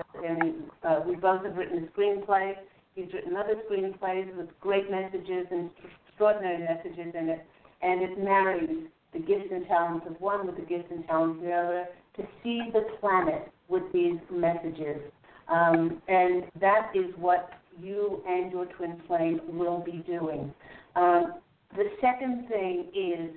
[0.84, 2.54] uh, we both have written a screenplay.
[2.93, 5.71] He's written other screenplays with great messages and
[6.08, 7.45] extraordinary messages in it,
[7.82, 11.45] and it marries the gifts and talents of one with the gifts and talents of
[11.45, 11.86] the other
[12.17, 15.02] to see the planet with these messages.
[15.48, 17.49] Um, and that is what
[17.82, 20.53] you and your twin flame will be doing.
[20.95, 21.34] Um,
[21.76, 23.32] the second thing is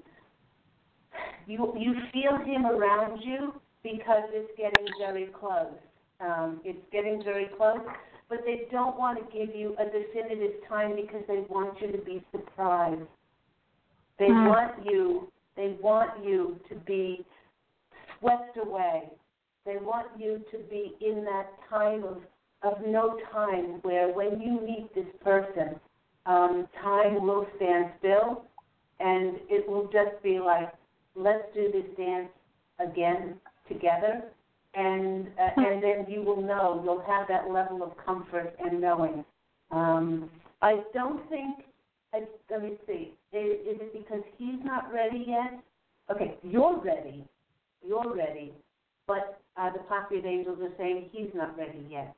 [1.47, 5.75] you you feel him around you because it's getting very close.
[6.21, 7.81] Um, it's getting very close,
[8.29, 11.99] but they don't want to give you a definitive time because they want you to
[11.99, 13.03] be surprised.
[14.19, 14.47] They Hmm.
[14.49, 15.33] want you.
[15.57, 17.25] They want you to be
[18.19, 19.11] swept away.
[19.65, 22.19] They want you to be in that time of
[22.63, 25.79] of no time where when you meet this person,
[26.27, 28.45] um, time will stand still,
[28.99, 30.73] and it will just be like,
[31.19, 32.29] let's do this dance
[32.79, 33.35] again
[33.69, 34.23] together,
[34.75, 39.25] and uh, and then you will know you'll have that level of comfort and knowing.
[39.71, 40.31] Um,
[40.62, 41.64] I don't think.
[42.14, 43.12] I, let me see.
[43.33, 45.61] Is, is it because he's not ready yet?
[46.11, 47.25] Okay, you're ready.
[47.87, 48.53] You're ready,
[49.07, 52.16] but uh, the pocket angels are saying he's not ready yet.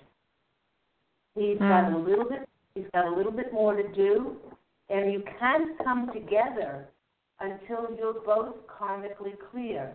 [1.35, 1.69] He's Mm.
[1.69, 2.49] got a little bit.
[2.75, 4.37] He's got a little bit more to do,
[4.91, 6.87] and you can't come together
[7.41, 9.95] until you're both karmically clear.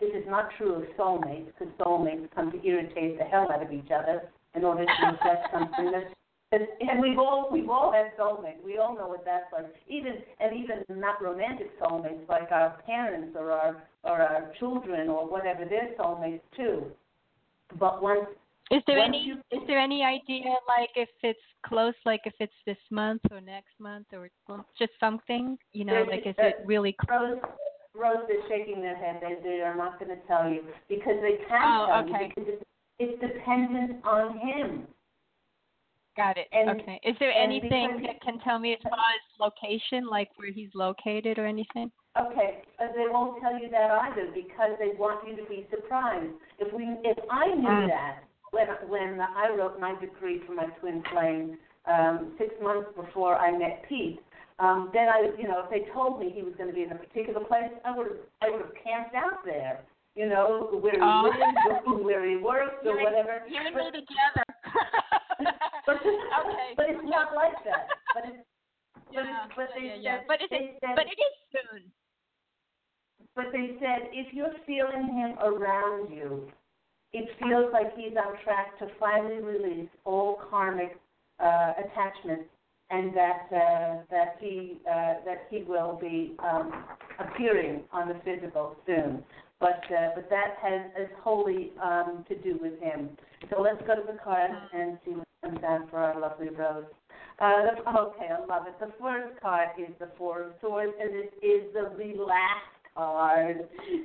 [0.00, 3.72] This is not true of soulmates, because soulmates come to irritate the hell out of
[3.72, 6.14] each other in order to address something that's
[6.50, 8.62] and and we've all we've all had soulmates.
[8.64, 9.66] We all know what that's like.
[9.86, 15.28] Even and even not romantic soulmates, like our parents or our or our children or
[15.28, 16.86] whatever, they're soulmates too.
[17.78, 18.26] But once
[18.70, 22.34] Is there Once any you- is there any idea like if it's close, like if
[22.38, 24.28] it's this month or next month or
[24.78, 27.38] just something, you know, like is it really close?
[27.40, 27.42] Rose
[27.94, 29.20] Rose is shaking their head.
[29.22, 32.24] They they are not going to tell you because they can't Oh, tell okay.
[32.24, 32.64] you because it's,
[32.98, 34.86] it's dependent on him.
[36.16, 36.48] Got it.
[36.52, 37.00] and- okay.
[37.04, 41.38] Is there anything that can tell me as far as location, like where he's located
[41.38, 41.90] or anything?
[42.18, 46.32] Okay, uh, they won't tell you that either because they want you to be surprised.
[46.58, 47.86] If we, if I knew Mm.
[47.88, 53.36] that when when I wrote my decree for my twin flame um, six months before
[53.36, 54.20] I met Pete,
[54.58, 56.92] um, then I, you know, if they told me he was going to be in
[56.92, 58.08] a particular place, I would
[58.42, 59.80] I would have camped out there.
[60.16, 61.30] You know, where he Oh.
[61.30, 63.42] lives, where he works, or You whatever.
[63.48, 64.44] You and me together.
[65.86, 66.74] but, okay.
[66.76, 67.86] but it's not like that.
[68.14, 68.42] But it's
[69.14, 70.16] but it's but they yeah, yeah.
[70.18, 71.82] said But it said but it is soon.
[73.36, 76.50] But they said if you're feeling him around you,
[77.12, 80.98] it feels like he's on track to finally release all karmic
[81.40, 82.48] uh, attachments,
[82.90, 86.72] and that uh, that he uh, that he will be um,
[87.18, 89.22] appearing on the physical soon.
[89.60, 93.10] But uh, but that has is wholly um, to do with him.
[93.50, 96.84] So let's go to the cards and see what comes out for our lovely Rose.
[97.40, 98.74] Uh, okay, I love it.
[98.80, 102.66] The first card is the Four of Swords, and this is the relax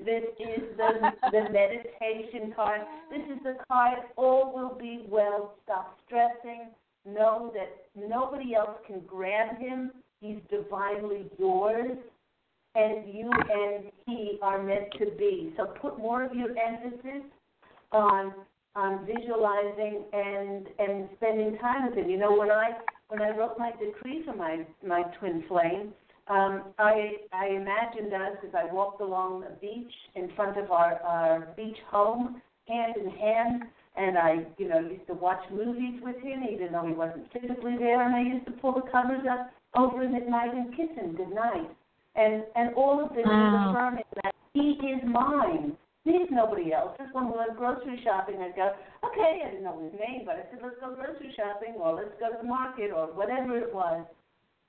[0.06, 2.82] This is the the meditation card.
[3.10, 4.00] This is the card.
[4.18, 5.56] All will be well.
[5.64, 6.68] Stop stressing.
[7.06, 9.92] Know that nobody else can grab him.
[10.22, 11.98] He's divinely yours,
[12.76, 15.54] and you and he are meant to be.
[15.58, 17.24] So put more of your emphasis
[17.92, 18.34] on
[18.76, 22.10] on visualizing and and spending time with him.
[22.10, 22.72] You know, when I
[23.08, 25.94] when I wrote my decree for my my twin flame,
[26.28, 31.02] um, I I imagined us as I walked along the beach in front of our
[31.04, 33.64] our beach home, hand in hand,
[33.98, 37.78] and I you know used to watch movies with him, even though he wasn't physically
[37.78, 40.90] there, and I used to pull the covers up over him at night and kiss
[40.96, 41.70] him goodnight.
[42.16, 43.70] And and all of this is Mm.
[43.70, 45.76] affirming that he is mine.
[46.06, 46.96] He's nobody else.
[46.98, 48.74] Just when we went grocery shopping, I'd go,
[49.06, 52.12] okay, I didn't know his name, but I said, let's go grocery shopping, or let's
[52.20, 54.06] go to the market, or whatever it was.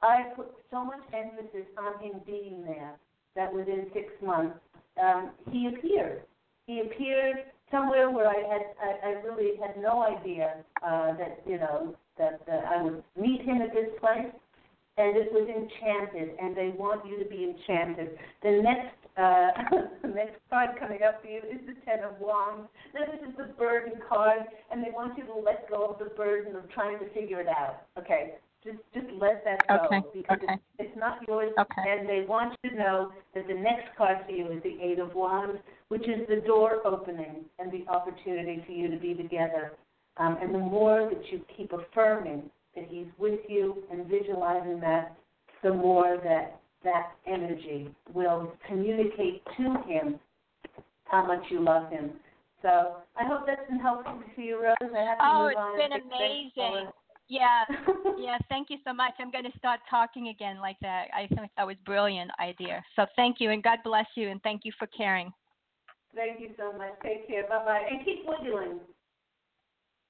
[0.02, 2.96] I put so much emphasis on him being there
[3.36, 4.58] that within six months
[5.02, 6.22] um, he appeared.
[6.66, 7.36] He appeared
[7.70, 12.40] somewhere where I had I, I really had no idea uh, that you know that
[12.48, 14.32] uh, I would meet him at this place,
[14.96, 16.36] and it was enchanted.
[16.40, 18.16] And they want you to be enchanted.
[18.42, 22.68] The next uh, the next card coming up for you is the Ten of Wands.
[22.94, 26.14] Now this is the burden card, and they want you to let go of the
[26.14, 27.82] burden of trying to figure it out.
[27.98, 28.34] Okay,
[28.64, 30.54] just just let that go Okay, because okay.
[30.54, 31.52] it's, it's not yours.
[31.58, 31.82] Okay.
[31.86, 34.98] And they want you to know that the next card for you is the Eight
[34.98, 35.58] of Wands,
[35.88, 39.72] which is the door opening and the opportunity for you to be together.
[40.16, 45.16] Um, and the more that you keep affirming that He's with you and visualizing that,
[45.62, 50.18] the more that that energy will communicate to Him
[51.04, 52.12] how much you love Him.
[52.62, 54.74] So I hope that's been helpful to you, Rose.
[54.80, 56.90] I have to Oh, move it's on been to the amazing.
[57.28, 57.64] Yeah.
[58.16, 59.12] Yeah, thank you so much.
[59.18, 61.08] I'm going to start talking again like that.
[61.12, 62.82] I think that was brilliant idea.
[62.96, 65.30] So thank you and God bless you and thank you for caring.
[66.14, 66.92] Thank you so much.
[67.02, 67.42] Take care.
[67.48, 67.82] Bye bye.
[67.90, 68.78] And keep wiggling.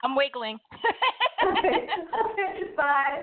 [0.04, 0.58] I'm wiggling.
[1.42, 1.86] okay.
[2.76, 3.22] Bye.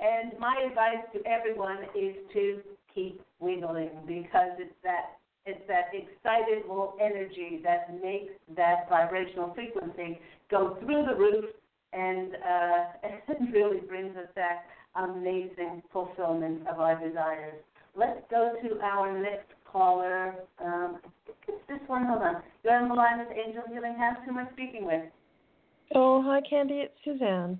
[0.00, 2.60] and my advice to everyone is to
[2.94, 10.76] keep wiggling because it's that it's that excitable energy that makes that vibrational frequency go
[10.80, 11.46] through the roof
[11.92, 12.84] and uh,
[13.38, 14.66] and really brings us that
[14.96, 17.54] amazing fulfillment of our desires.
[17.94, 20.34] Let's go to our next caller.
[20.62, 22.06] Um, I think it's this one.
[22.06, 22.42] Hold on.
[22.64, 24.16] You're on the line with Angel Healing House.
[24.24, 25.02] Who am I speaking with?
[25.94, 26.84] Oh, hi, Candy.
[26.84, 27.58] It's Suzanne.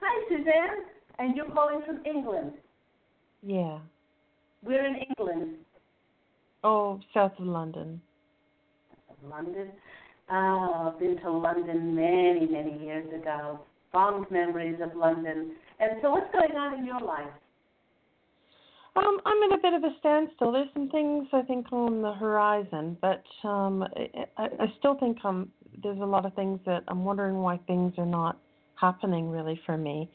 [0.00, 0.84] Hi, Suzanne.
[1.18, 2.52] And you're calling from England.
[3.42, 3.78] Yeah.
[4.62, 5.56] We're in England.
[6.62, 8.00] Oh, south of London.
[9.28, 9.68] London.
[10.30, 13.60] Oh, I've been to London many, many years ago.
[13.92, 15.52] Fond memories of London.
[15.78, 17.30] And so, what's going on in your life?
[18.96, 20.52] Um, I'm in a bit of a standstill.
[20.52, 23.84] There's some things I think on the horizon, but um,
[24.38, 25.50] I, I still think um,
[25.82, 28.38] there's a lot of things that I'm wondering why things are not
[28.80, 30.08] happening really for me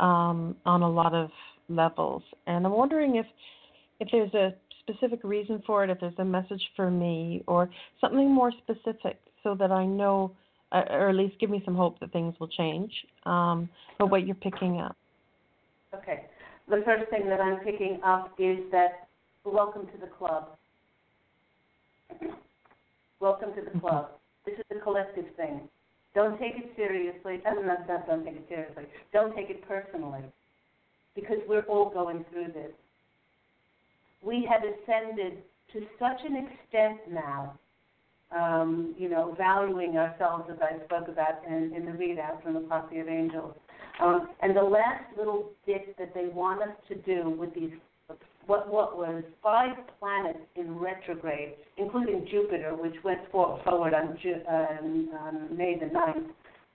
[0.00, 1.30] um, on a lot of
[1.70, 3.26] levels, and I'm wondering if
[4.00, 7.70] if there's a specific reason for it, if there's a message for me, or
[8.02, 10.32] something more specific, so that I know,
[10.72, 12.92] uh, or at least give me some hope that things will change.
[13.24, 13.68] Um,
[13.98, 14.96] but what you're picking up.
[15.94, 16.22] Okay
[16.68, 19.08] the first thing that I'm picking up is that
[19.44, 20.48] welcome to the club.
[23.20, 24.10] welcome to the club.
[24.44, 25.60] This is a collective thing.
[26.14, 27.40] Don't take it seriously.
[27.44, 28.84] Not, not don't take it seriously.
[29.12, 30.22] Don't take it personally,
[31.14, 32.72] because we're all going through this.
[34.22, 35.38] We have ascended
[35.72, 37.58] to such an extent now
[38.34, 42.60] um, you know, valuing ourselves as I spoke about in, in the readout from the
[42.60, 43.54] Posse of Angels.
[44.00, 47.70] Um, and the last little bit that they want us to do with these,
[48.46, 54.42] what, what was five planets in retrograde, including Jupiter, which went for, forward on, Ju-
[54.48, 56.26] um, on May the 9th.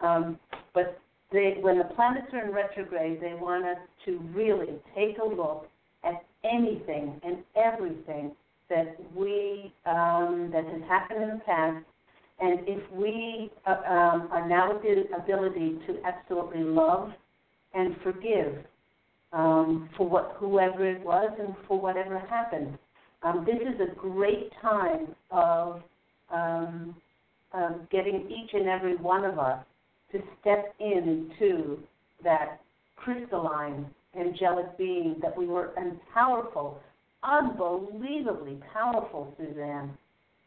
[0.01, 0.39] Um,
[0.73, 0.99] but
[1.31, 5.67] they, when the planets are in retrograde, they want us to really take a look
[6.03, 8.31] at anything and everything
[8.71, 11.85] that we um, that has happened in the past,
[12.39, 17.11] and if we uh, um, are now with the ability to absolutely love
[17.73, 18.63] and forgive
[19.33, 22.77] um, for what whoever it was and for whatever happened,
[23.23, 25.81] um, this is a great time of
[26.31, 26.95] um,
[27.53, 29.63] um, getting each and every one of us
[30.13, 31.77] to step into
[32.23, 32.61] that
[32.95, 33.85] crystalline
[34.17, 36.79] angelic being that we were and powerful
[37.23, 39.97] unbelievably powerful, Suzanne.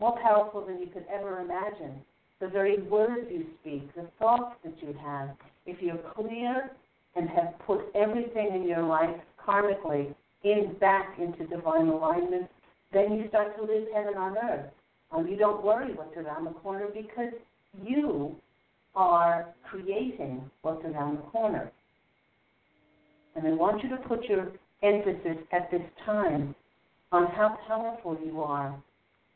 [0.00, 2.00] More powerful than you could ever imagine.
[2.40, 5.30] The very words you speak, the thoughts that you have.
[5.66, 6.70] If you're clear
[7.16, 9.16] and have put everything in your life
[9.46, 12.50] karmically in back into divine alignment,
[12.92, 14.70] then you start to live heaven on earth.
[15.12, 17.32] Um, you don't worry what's around the corner because
[17.82, 18.34] you
[18.94, 21.70] are creating what's around the corner.
[23.36, 24.48] And I want you to put your
[24.82, 26.54] emphasis at this time
[27.14, 28.74] on how powerful you are.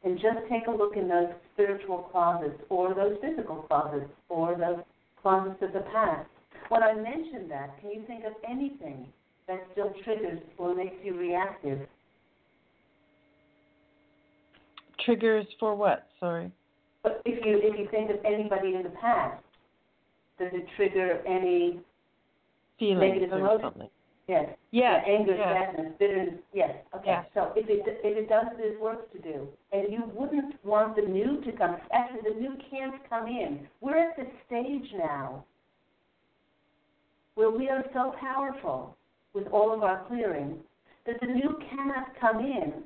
[0.05, 4.79] And just take a look in those spiritual closets or those physical closets or those
[5.23, 6.29] closets of the past.
[6.69, 9.07] When I mention that, can you think of anything
[9.47, 11.81] that still triggers or makes you reactive?
[15.05, 16.09] Triggers for what?
[16.21, 16.51] Sorry.
[17.03, 19.43] But if you if you think of anybody in the past,
[20.39, 21.81] does it trigger any
[22.79, 23.91] Feelings negative or emotions?
[24.29, 24.45] Yes.
[24.71, 25.05] Yes.
[25.07, 25.49] Yeah, anger, yes.
[25.49, 26.35] sadness, bitterness.
[26.53, 26.77] Yes.
[26.95, 27.05] Okay.
[27.07, 27.27] Yes.
[27.33, 31.03] So if it if it does, there's work to do, and you wouldn't want the
[31.03, 31.77] new to come.
[31.93, 33.67] Actually, the new can't come in.
[33.81, 35.45] We're at the stage now
[37.35, 38.97] where we are so powerful
[39.33, 40.59] with all of our clearing
[41.07, 42.83] that the new cannot come in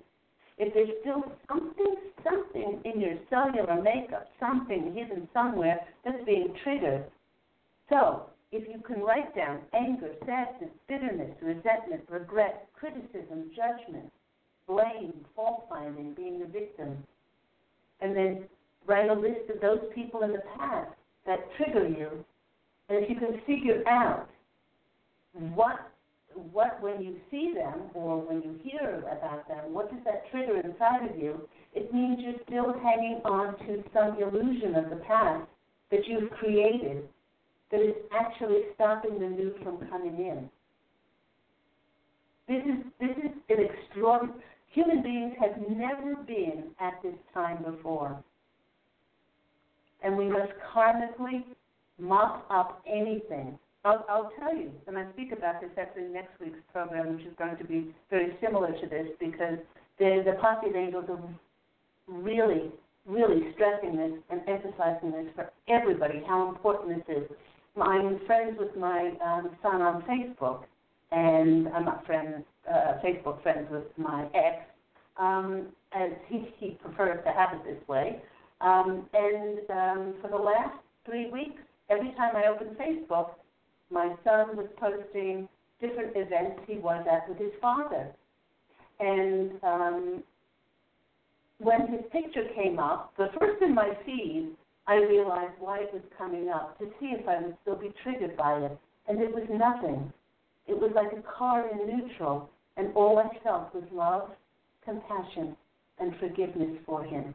[0.58, 7.04] if there's still something, something in your cellular makeup, something hidden somewhere that's being triggered.
[7.88, 14.12] So if you can write down anger, sadness, bitterness, resentment, regret, criticism, judgment,
[14.68, 16.98] blame, fault finding, being the victim,
[18.00, 18.44] and then
[18.86, 20.90] write a list of those people in the past
[21.24, 22.24] that trigger you,
[22.88, 24.28] and if you can figure out
[25.54, 25.88] what
[26.50, 30.60] what when you see them or when you hear about them, what does that trigger
[30.60, 31.46] inside of you?
[31.74, 35.46] It means you're still hanging on to some illusion of the past
[35.90, 37.06] that you've created
[37.72, 40.48] that is actually stopping the news from coming in.
[42.46, 44.38] This is this is an extraordinary.
[44.68, 48.22] Human beings have never been at this time before,
[50.02, 51.44] and we must karmically
[51.98, 53.58] mop up anything.
[53.84, 57.26] I'll, I'll tell you, and I speak about this actually in next week's program, which
[57.26, 59.58] is going to be very similar to this because
[59.98, 61.20] the the of angels are
[62.06, 62.70] really,
[63.06, 67.30] really stressing this and emphasizing this for everybody how important this is
[67.80, 70.64] I'm friends with my um, son on Facebook,
[71.10, 74.64] and I'm not friends, uh, Facebook friends with my ex,
[75.16, 78.20] um, as he, he prefers to have it this way.
[78.60, 83.30] Um, and um, for the last three weeks, every time I open Facebook,
[83.90, 85.48] my son was posting
[85.80, 88.08] different events he was at with his father.
[89.00, 90.22] And um,
[91.58, 94.50] when his picture came up, the first in my feed
[94.86, 98.36] I realized why it was coming up to see if I would still be triggered
[98.36, 98.78] by it.
[99.08, 100.12] And it was nothing.
[100.66, 104.30] It was like a car in neutral, and all I felt was love,
[104.84, 105.56] compassion,
[105.98, 107.34] and forgiveness for him.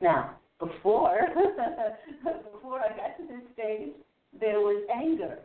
[0.00, 1.20] Now, before
[2.52, 3.92] before I got to this stage,
[4.40, 5.38] there was anger,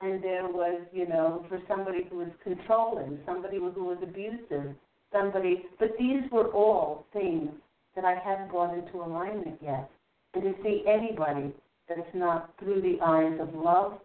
[0.00, 4.74] and there was, you know, for somebody who was controlling, somebody who was abusive,
[5.12, 5.64] somebody.
[5.78, 7.50] But these were all things
[7.98, 9.90] that I haven't brought into alignment yet.
[10.34, 11.52] And to see anybody
[11.88, 13.98] that's not through the eyes of love,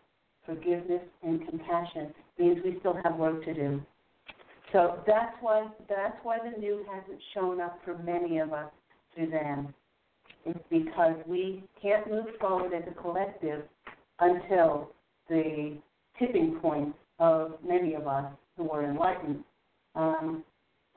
[0.47, 3.81] forgiveness, and compassion means we still have work to do.
[4.71, 8.71] So that's why that's why the new hasn't shown up for many of us,
[9.15, 9.71] Suzanne.
[10.45, 13.63] It's because we can't move forward as a collective
[14.19, 14.89] until
[15.29, 15.77] the
[16.17, 18.25] tipping point of many of us
[18.57, 19.43] who are enlightened
[19.93, 20.43] um,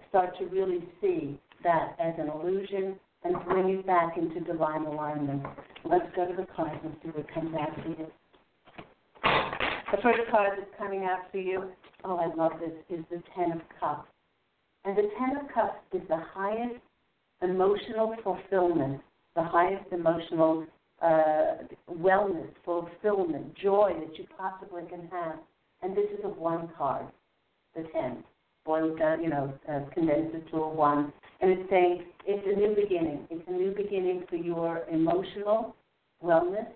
[0.09, 2.95] start to really see that as an illusion
[3.25, 5.43] and bring it back into divine alignment.
[5.85, 8.07] Let's go to the cards and see what comes out for you.
[9.93, 11.64] The first card that's coming out for you,
[12.05, 14.09] oh, I love this, is the Ten of Cups.
[14.85, 16.81] And the Ten of Cups is the highest
[17.43, 19.01] emotional fulfillment,
[19.35, 20.64] the highest emotional
[21.03, 21.57] uh,
[21.91, 25.37] wellness, fulfillment, joy that you possibly can have.
[25.83, 27.07] And this is a one card,
[27.75, 28.23] the Ten.
[28.64, 31.12] Boils down, you know, uh, condenses to a one.
[31.41, 33.26] And it's saying it's a new beginning.
[33.30, 35.76] It's a new beginning for your emotional
[36.22, 36.66] wellness,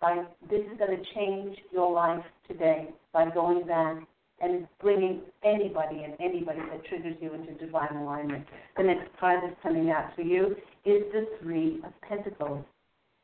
[0.00, 4.02] by this is going to change your life today by going back
[4.40, 8.46] and bringing anybody and anybody that triggers you into divine alignment.
[8.76, 10.56] The next card that's coming out for you
[10.86, 12.64] is the Three of Pentacles.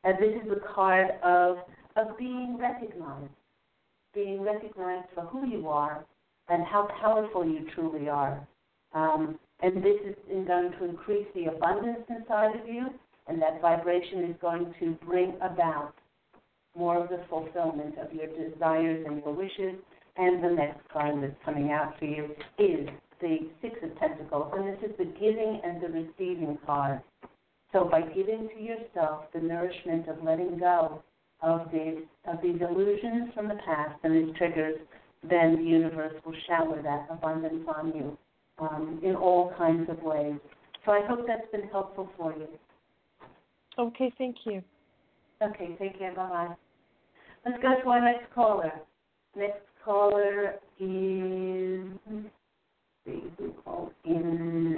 [0.05, 1.59] And this is the card of
[1.97, 3.33] of being recognized,
[4.13, 6.05] being recognized for who you are
[6.49, 8.47] and how powerful you truly are.
[8.93, 12.89] Um, and this is going to increase the abundance inside of you,
[13.27, 15.95] and that vibration is going to bring about
[16.77, 19.77] more of the fulfillment of your desires and your wishes.
[20.19, 22.89] And the next card that's coming out for you is
[23.21, 27.01] the Six of Pentacles, and this is the giving and the receiving card.
[27.73, 31.03] So by giving to yourself the nourishment of letting go
[31.43, 34.79] of these of these illusions from the past and these triggers,
[35.23, 38.17] then the universe will shower that abundance on you
[38.59, 40.39] um, in all kinds of ways.
[40.85, 42.49] So I hope that's been helpful for you.
[43.79, 44.63] Okay, thank you.
[45.43, 46.11] Okay, thank you.
[46.15, 46.55] Bye.
[47.45, 48.73] Let's go to our next caller.
[49.37, 51.85] Next caller is.
[52.11, 52.29] Let's
[53.05, 54.77] see who called in.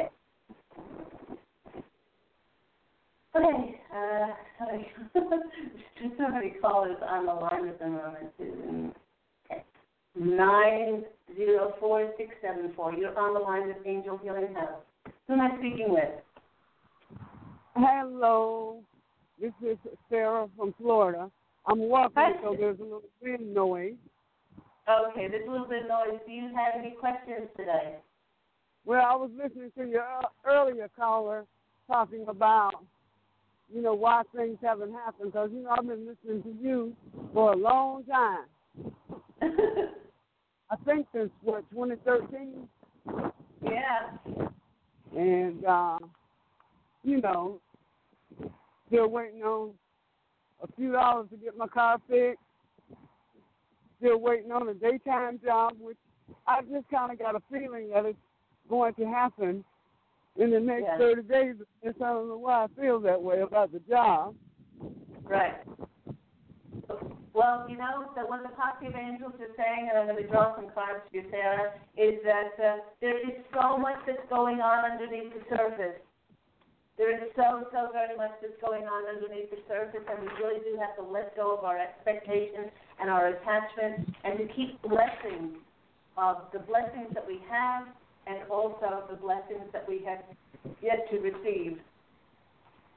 [3.36, 4.26] Okay, uh,
[4.58, 4.88] sorry.
[5.14, 8.96] There's so many callers on the line at the moment.
[9.46, 9.64] Okay.
[10.16, 11.04] Nine
[12.16, 12.92] six seven four.
[12.94, 14.82] You're on the line with Angel Healing House.
[15.26, 16.10] Who am I speaking with?
[17.74, 18.80] Hello,
[19.40, 19.78] this is
[20.08, 21.30] Sarah from Florida.
[21.66, 22.32] I'm walking, Hi.
[22.42, 23.94] so there's a little wind noise.
[24.88, 26.20] Okay, there's a little bit of noise.
[26.26, 27.96] Do you have any questions today?
[28.84, 31.44] Well, I was listening to your uh, earlier caller
[31.86, 32.72] talking about,
[33.72, 35.32] you know, why things haven't happened.
[35.32, 36.96] Because, you know, I've been listening to you
[37.34, 38.46] for a long time.
[40.70, 42.68] I think since, what, 2013?
[43.62, 44.10] yeah.
[45.16, 45.98] And, uh,
[47.02, 47.60] you know,
[48.88, 49.72] still waiting on
[50.62, 52.42] a few dollars to get my car fixed.
[53.98, 55.96] Still waiting on a daytime job, which
[56.46, 58.18] I just kind of got a feeling that it's
[58.68, 59.64] going to happen
[60.36, 60.98] in the next Yeah.
[60.98, 61.54] 30 days.
[61.82, 64.34] And so I don't know why I feel that way about the job.
[65.24, 65.54] Right.
[67.38, 70.26] Well, you know, that what the Posse of Angels are saying, and I'm going to
[70.26, 74.82] draw some cards you, Sarah, is that uh, there is so much that's going on
[74.82, 76.02] underneath the surface.
[76.98, 80.58] There is so, so very much that's going on underneath the surface, and we really
[80.66, 85.62] do have to let go of our expectations and our attachment and to keep blessings
[86.18, 87.86] of the blessings that we have
[88.26, 90.26] and also the blessings that we have
[90.82, 91.78] yet to receive.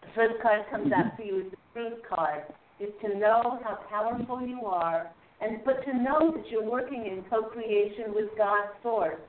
[0.02, 2.42] The first card comes out for you is the truth card,
[2.82, 5.12] is to know how powerful you are,
[5.42, 9.20] and but to know that you're working in co-creation with God's source.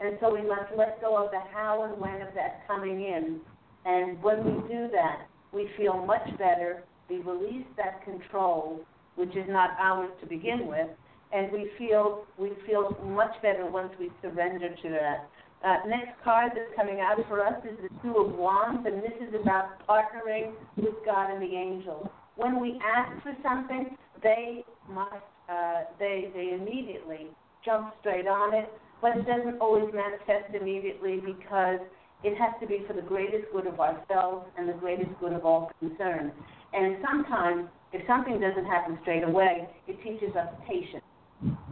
[0.00, 3.40] And so we must let go of the how and when of that coming in.
[3.84, 6.82] And when we do that, we feel much better.
[7.08, 8.80] We release that control,
[9.16, 10.88] which is not ours to begin with,
[11.32, 15.28] and we feel we feel much better once we surrender to that.
[15.64, 19.14] Uh, next card that's coming out for us is the Two of Wands, and this
[19.20, 22.08] is about partnering with God and the angels.
[22.36, 25.12] When we ask for something, they must
[25.48, 27.28] uh, they they immediately
[27.64, 28.68] jump straight on it,
[29.00, 31.80] but it doesn't always manifest immediately because
[32.24, 35.44] it has to be for the greatest good of ourselves and the greatest good of
[35.44, 36.32] all concerned.
[36.72, 41.02] And sometimes, if something doesn't happen straight away, it teaches us patience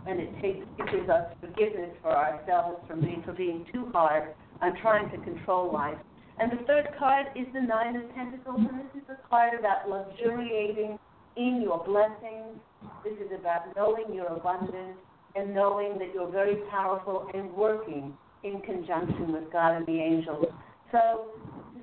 [0.07, 4.77] and it takes, teaches us forgiveness for ourselves from being for being too hard I'm
[4.83, 5.97] trying to control life.
[6.41, 9.91] And the third card is the Nine of Pentacles, and this is a card about
[9.91, 10.99] luxuriating
[11.37, 12.59] in your blessings.
[13.05, 14.97] This is about knowing your abundance
[15.37, 20.47] and knowing that you're very powerful and working in conjunction with God and the angels.
[20.93, 21.27] So,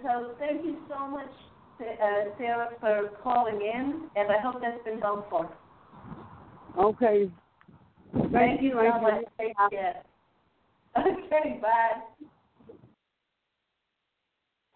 [0.02, 1.30] so thank you so much,
[1.80, 5.52] uh, Sarah, for calling in, and I hope that's been helpful.
[6.80, 7.32] Okay.
[8.12, 8.92] Thank, Thank you you.
[8.92, 9.24] so much.
[9.40, 10.02] Take care.
[10.98, 12.28] Okay, bye.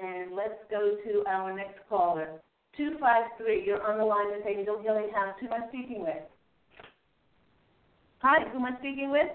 [0.02, 2.42] And let's go to our next caller.
[2.78, 5.36] 253, you're on the line with Angel Healing House.
[5.40, 6.24] Who am I speaking with?
[8.20, 9.28] Hi, who am I speaking with?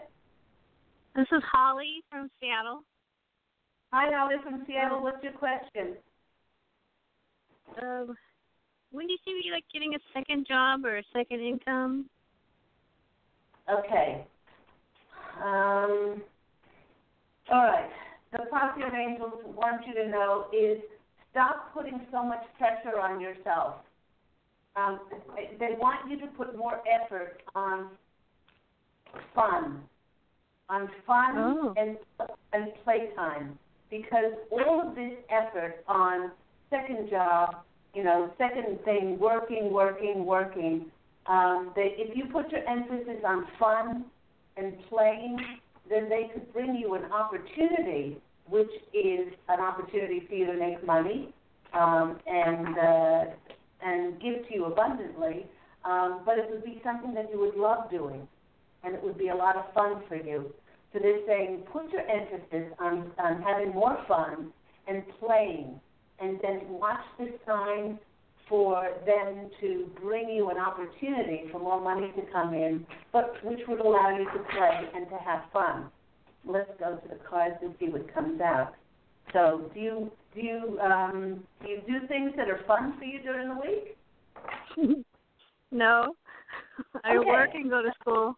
[1.14, 2.82] This is Holly from Seattle.
[3.92, 5.02] Hi, Holly from Seattle.
[5.02, 5.96] What's your question?
[7.80, 8.16] Um,
[8.90, 12.06] when do you see me like getting a second job or a second income?
[13.70, 14.26] Okay.
[15.42, 16.22] Um,
[17.52, 17.90] all right.
[18.36, 20.78] The Posse Angels want you to know is
[21.30, 23.76] stop putting so much pressure on yourself.
[24.76, 25.00] Um,
[25.58, 27.88] they want you to put more effort on
[29.34, 29.82] fun,
[30.68, 31.74] on fun Oh.
[31.78, 31.96] and
[32.52, 33.58] and playtime,
[33.90, 36.30] because all of this effort on
[36.68, 37.56] second job,
[37.94, 40.90] you know, second thing, working, working, working.
[41.26, 44.04] Um, they, if you put your emphasis on fun
[44.56, 45.38] and playing,
[45.88, 48.18] then they could bring you an opportunity,
[48.48, 51.34] which is an opportunity for you to make money
[51.72, 53.24] um, and uh,
[53.82, 55.46] and give to you abundantly.
[55.84, 58.26] Um, but it would be something that you would love doing,
[58.82, 60.52] and it would be a lot of fun for you.
[60.92, 64.52] So they're saying put your emphasis on, on having more fun
[64.88, 65.78] and playing,
[66.18, 67.98] and then watch the signs
[68.48, 73.60] for them to bring you an opportunity for more money to come in, but which
[73.68, 75.86] would allow you to play and to have fun.
[76.46, 78.74] Let's go to the cards and see what comes out.
[79.32, 83.20] So, do you do you um, do you do things that are fun for you
[83.20, 85.04] during the week?
[85.72, 86.14] no.
[87.04, 87.28] I Okay.
[87.28, 88.36] work and go to school.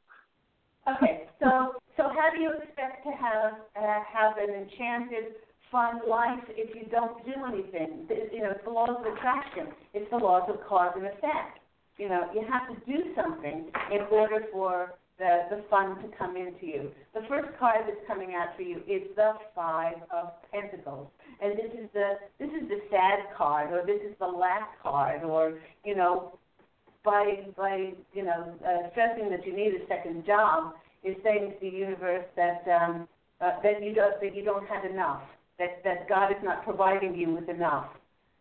[0.88, 5.34] Okay, so so how do you expect to have uh, have an enchanted,
[5.70, 8.08] fun life if you don't do anything?
[8.32, 9.68] You know, it's the laws of attraction.
[9.92, 11.58] It's the laws of cause and effect.
[11.98, 16.36] You know, you have to do something in order for the the fun to come
[16.36, 16.90] into you.
[17.14, 21.08] The first card that's coming out for you is the Five of Pentacles,
[21.42, 25.24] and this is the this is the sad card, or this is the last card,
[25.24, 26.38] or you know,
[27.04, 31.56] by by you know uh, stressing that you need a second job is saying to
[31.60, 33.08] the universe that um,
[33.40, 35.22] uh, that you don't that you don't have enough,
[35.58, 37.88] that that God is not providing you with enough,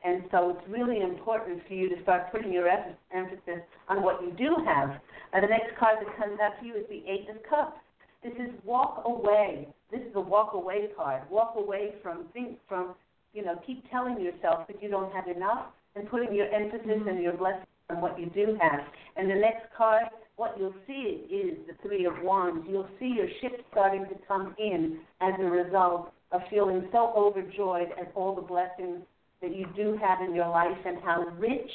[0.03, 2.67] and so it's really important for you to start putting your
[3.11, 4.91] emphasis on what you do have.
[5.33, 7.77] Uh, the next card that comes up to you is the Eight of Cups.
[8.23, 9.67] This is walk away.
[9.91, 11.23] This is a walk away card.
[11.29, 12.95] Walk away from think from
[13.33, 17.21] you know keep telling yourself that you don't have enough and putting your emphasis and
[17.21, 18.81] your blessing on what you do have.
[19.15, 22.65] And the next card, what you'll see is the Three of Wands.
[22.69, 27.89] You'll see your ship starting to come in as a result of feeling so overjoyed
[27.99, 29.01] at all the blessings
[29.41, 31.69] that you do have in your life and how rich,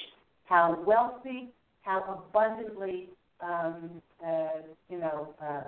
[0.44, 1.50] how wealthy,
[1.82, 3.08] how abundantly,
[3.40, 5.62] um, uh, you know, uh,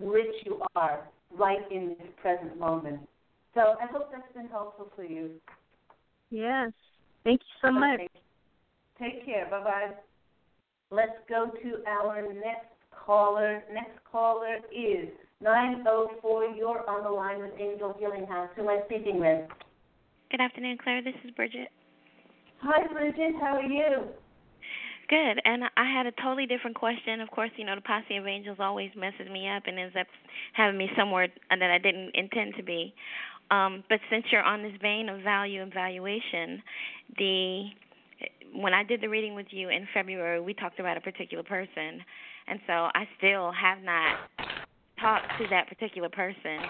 [0.00, 3.00] rich you are right in this present moment.
[3.54, 5.30] So I hope that's been helpful for you.
[6.30, 6.70] Yes.
[7.24, 8.00] Thank you so much.
[8.98, 9.48] Take care.
[9.50, 9.90] Bye bye.
[10.90, 12.68] Let's go to our next
[13.06, 13.62] caller.
[13.72, 15.08] Next caller is
[15.40, 16.44] 904.
[16.56, 18.48] You're on the line with Angel Healing House.
[18.56, 19.48] Who am I speaking with?
[20.30, 21.02] Good afternoon, Claire.
[21.02, 21.68] This is Bridget.
[22.62, 23.34] Hi, Bridget.
[23.40, 24.04] How are you?
[25.08, 25.40] Good.
[25.44, 27.20] And I had a totally different question.
[27.20, 30.06] Of course, you know, the posse of angels always messes me up and ends up
[30.52, 32.94] having me somewhere that I didn't intend to be.
[33.50, 36.62] Um, but since you're on this vein of value and valuation,
[37.18, 37.64] the
[38.54, 42.04] when I did the reading with you in February, we talked about a particular person,
[42.46, 44.16] and so I still have not
[45.00, 46.60] talked to that particular person.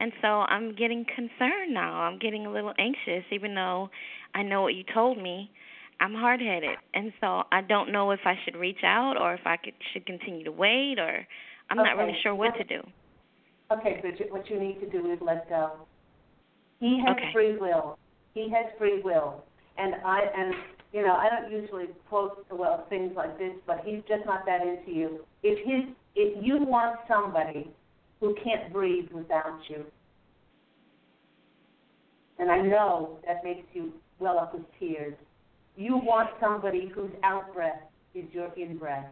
[0.00, 2.00] And so I'm getting concerned now.
[2.02, 3.90] I'm getting a little anxious, even though
[4.34, 5.50] I know what you told me.
[6.00, 9.46] I'm hard headed, and so I don't know if I should reach out or if
[9.46, 11.26] I could, should continue to wait, or
[11.70, 12.80] I'm not really sure what to do.
[13.72, 15.86] Okay, Bridget, what you need to do is let go.
[16.80, 17.32] He has Okay.
[17.32, 17.96] free will.
[18.34, 19.44] He has free will.
[19.78, 20.54] And I and
[20.92, 24.62] you know, I don't usually quote well things like this, but he's just not that
[24.62, 25.20] into you.
[25.42, 27.70] If his if you want somebody
[28.20, 29.84] who can't breathe without you,
[32.38, 35.14] and I know that makes you well up with tears.
[35.76, 37.82] You want somebody whose out breath
[38.14, 39.06] is your in breath.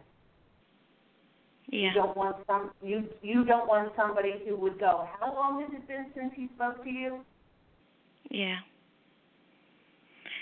[1.69, 1.89] Yeah.
[1.89, 5.69] You don't want some you you don't want somebody who would go, How long has
[5.73, 7.19] it been since he spoke to you?
[8.29, 8.57] Yeah.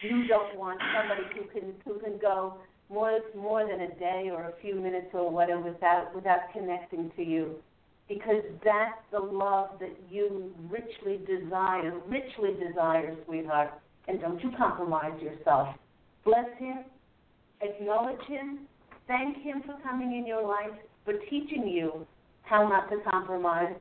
[0.02, 2.58] You don't want somebody who can who can go
[2.90, 7.24] more more than a day or a few minutes or whatever without without connecting to
[7.24, 7.56] you.
[8.08, 13.72] Because that's the love that you richly desire, richly desire, sweetheart.
[14.08, 15.70] And don't you compromise yourself.
[16.26, 16.80] Bless him,
[17.62, 18.60] acknowledge him,
[19.08, 22.06] thank him for coming in your life, for teaching you
[22.44, 23.74] how not to compromise.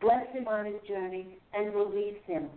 [0.00, 2.48] Bless him on his journey and release him.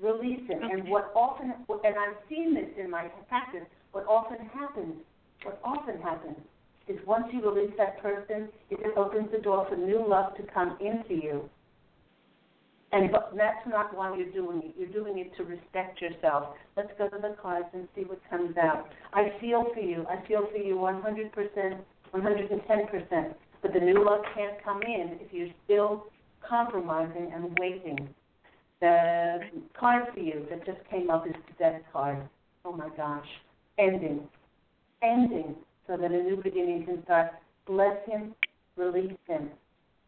[0.00, 0.58] Release him.
[0.64, 0.72] Okay.
[0.72, 4.94] And what often, and I've seen this in my practice, what often happens,
[5.44, 6.36] what often happens
[6.88, 10.42] is once you release that person, it just opens the door for new love to
[10.54, 11.48] come into you.
[12.90, 14.74] And that's not why you're doing it.
[14.78, 16.54] You're doing it to respect yourself.
[16.74, 18.88] Let's go to the cards and see what comes out.
[19.12, 20.06] I feel for you.
[20.08, 21.78] I feel for you 100%,
[22.14, 23.34] 110%.
[23.60, 26.06] But the new love can't come in if you're still
[26.48, 28.08] compromising and waiting.
[28.80, 29.40] The
[29.78, 32.26] card for you that just came up is the death card.
[32.64, 33.26] Oh my gosh.
[33.78, 34.20] Ending.
[35.02, 35.56] Ending
[35.88, 37.32] so that a new beginning can start.
[37.66, 38.34] Bless him,
[38.76, 39.50] release him,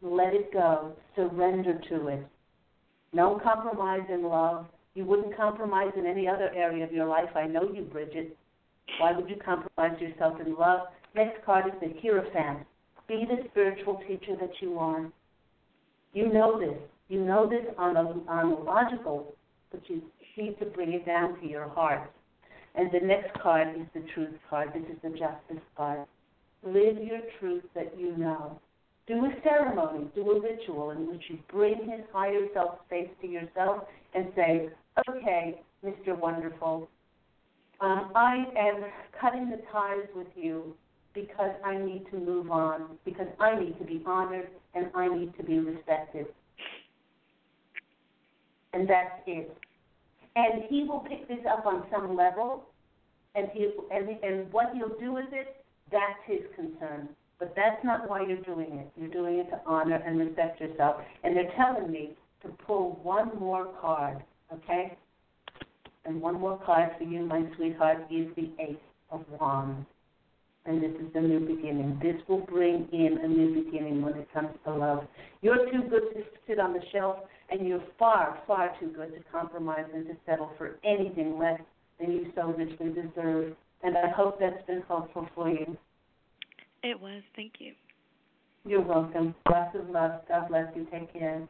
[0.03, 2.26] let it go, surrender to it.
[3.12, 4.66] No compromise in love.
[4.95, 7.31] You wouldn't compromise in any other area of your life.
[7.35, 8.37] I know you, Bridget.
[8.99, 10.89] Why would you compromise yourself in love?
[11.14, 12.66] Next card is the Hierophant.
[13.09, 15.11] Be the spiritual teacher that you are.
[16.12, 16.78] You know this.
[17.09, 19.35] You know this on a, on a logical,
[19.72, 20.03] but you
[20.37, 22.11] need to bring it down to your heart.
[22.74, 24.70] And the next card is the truth card.
[24.74, 26.06] This is the justice card.
[26.62, 28.60] Live your truth that you know.
[29.06, 33.26] Do a ceremony, do a ritual in which you bring his higher self space to
[33.26, 34.68] yourself and say,
[35.08, 36.16] okay, Mr.
[36.18, 36.88] Wonderful,
[37.80, 38.84] um, I am
[39.20, 40.76] cutting the ties with you
[41.14, 45.36] because I need to move on, because I need to be honored and I need
[45.38, 46.26] to be respected.
[48.72, 49.56] And that's it.
[50.37, 52.64] And he will pick this up on some level,
[53.35, 57.09] and he and and what he'll do with it, that's his concern.
[57.39, 58.93] But that's not why you're doing it.
[59.01, 60.97] You're doing it to honor and respect yourself.
[61.24, 62.11] And they're telling me
[62.43, 64.22] to pull one more card,
[64.53, 64.97] okay?
[66.05, 68.76] And one more card for you, my sweetheart, is the Ace
[69.11, 69.87] of Wands.
[70.66, 71.98] And this is the new beginning.
[72.02, 75.06] This will bring in a new beginning when it comes to love.
[75.40, 77.16] You're too good to sit on the shelf,
[77.50, 81.61] and you're far, far too good to compromise and to settle for anything less
[81.98, 83.56] than you so richly deserve.
[83.82, 85.76] And I hope that's been helpful for you.
[86.82, 87.22] It was.
[87.36, 87.72] Thank you.
[88.66, 89.34] You're welcome.
[89.50, 90.20] Lots of love.
[90.28, 90.86] God bless you.
[90.92, 91.48] Take care.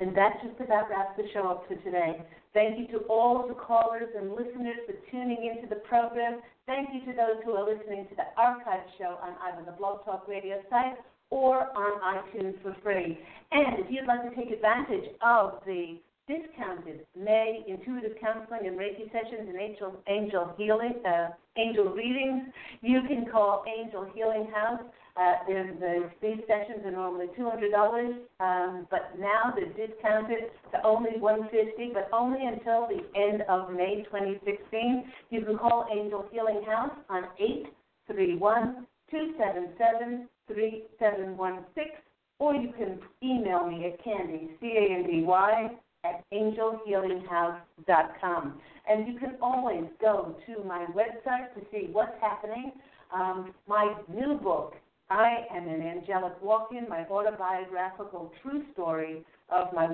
[0.00, 2.22] And that just about wraps the show up for today.
[2.54, 6.40] Thank you to all of the callers and listeners for tuning into the program.
[6.66, 10.04] Thank you to those who are listening to the archive show on either the Blog
[10.04, 10.96] Talk Radio site
[11.30, 13.18] or on iTunes for free.
[13.52, 19.10] And if you'd like to take advantage of the discounted May intuitive counseling and Reiki
[19.10, 22.42] sessions and angel angel healing uh, angel readings,
[22.82, 24.82] you can call Angel Healing House.
[25.18, 30.80] Uh, the, these sessions are normally two hundred dollars, um, but now they're discounted to
[30.84, 35.10] only one fifty, but only until the end of May 2016.
[35.30, 37.66] You can call Angel Healing House on eight
[38.06, 41.90] three one two seven seven three seven one six,
[42.38, 45.70] or you can email me at Candy C A N D Y
[46.04, 48.60] at angelhealinghouse.com.
[48.88, 52.70] And you can always go to my website to see what's happening.
[53.12, 54.76] Um, my new book,
[55.10, 59.86] I Am an Angelic Walk-In, my autobiographical true story of my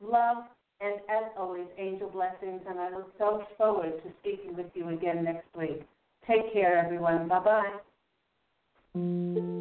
[0.00, 0.44] love,
[0.80, 2.60] and as always, angel blessings.
[2.68, 5.82] And I look so forward to speaking with you again next week.
[6.26, 7.28] Take care, everyone.
[7.28, 7.40] Bye
[8.94, 9.58] bye.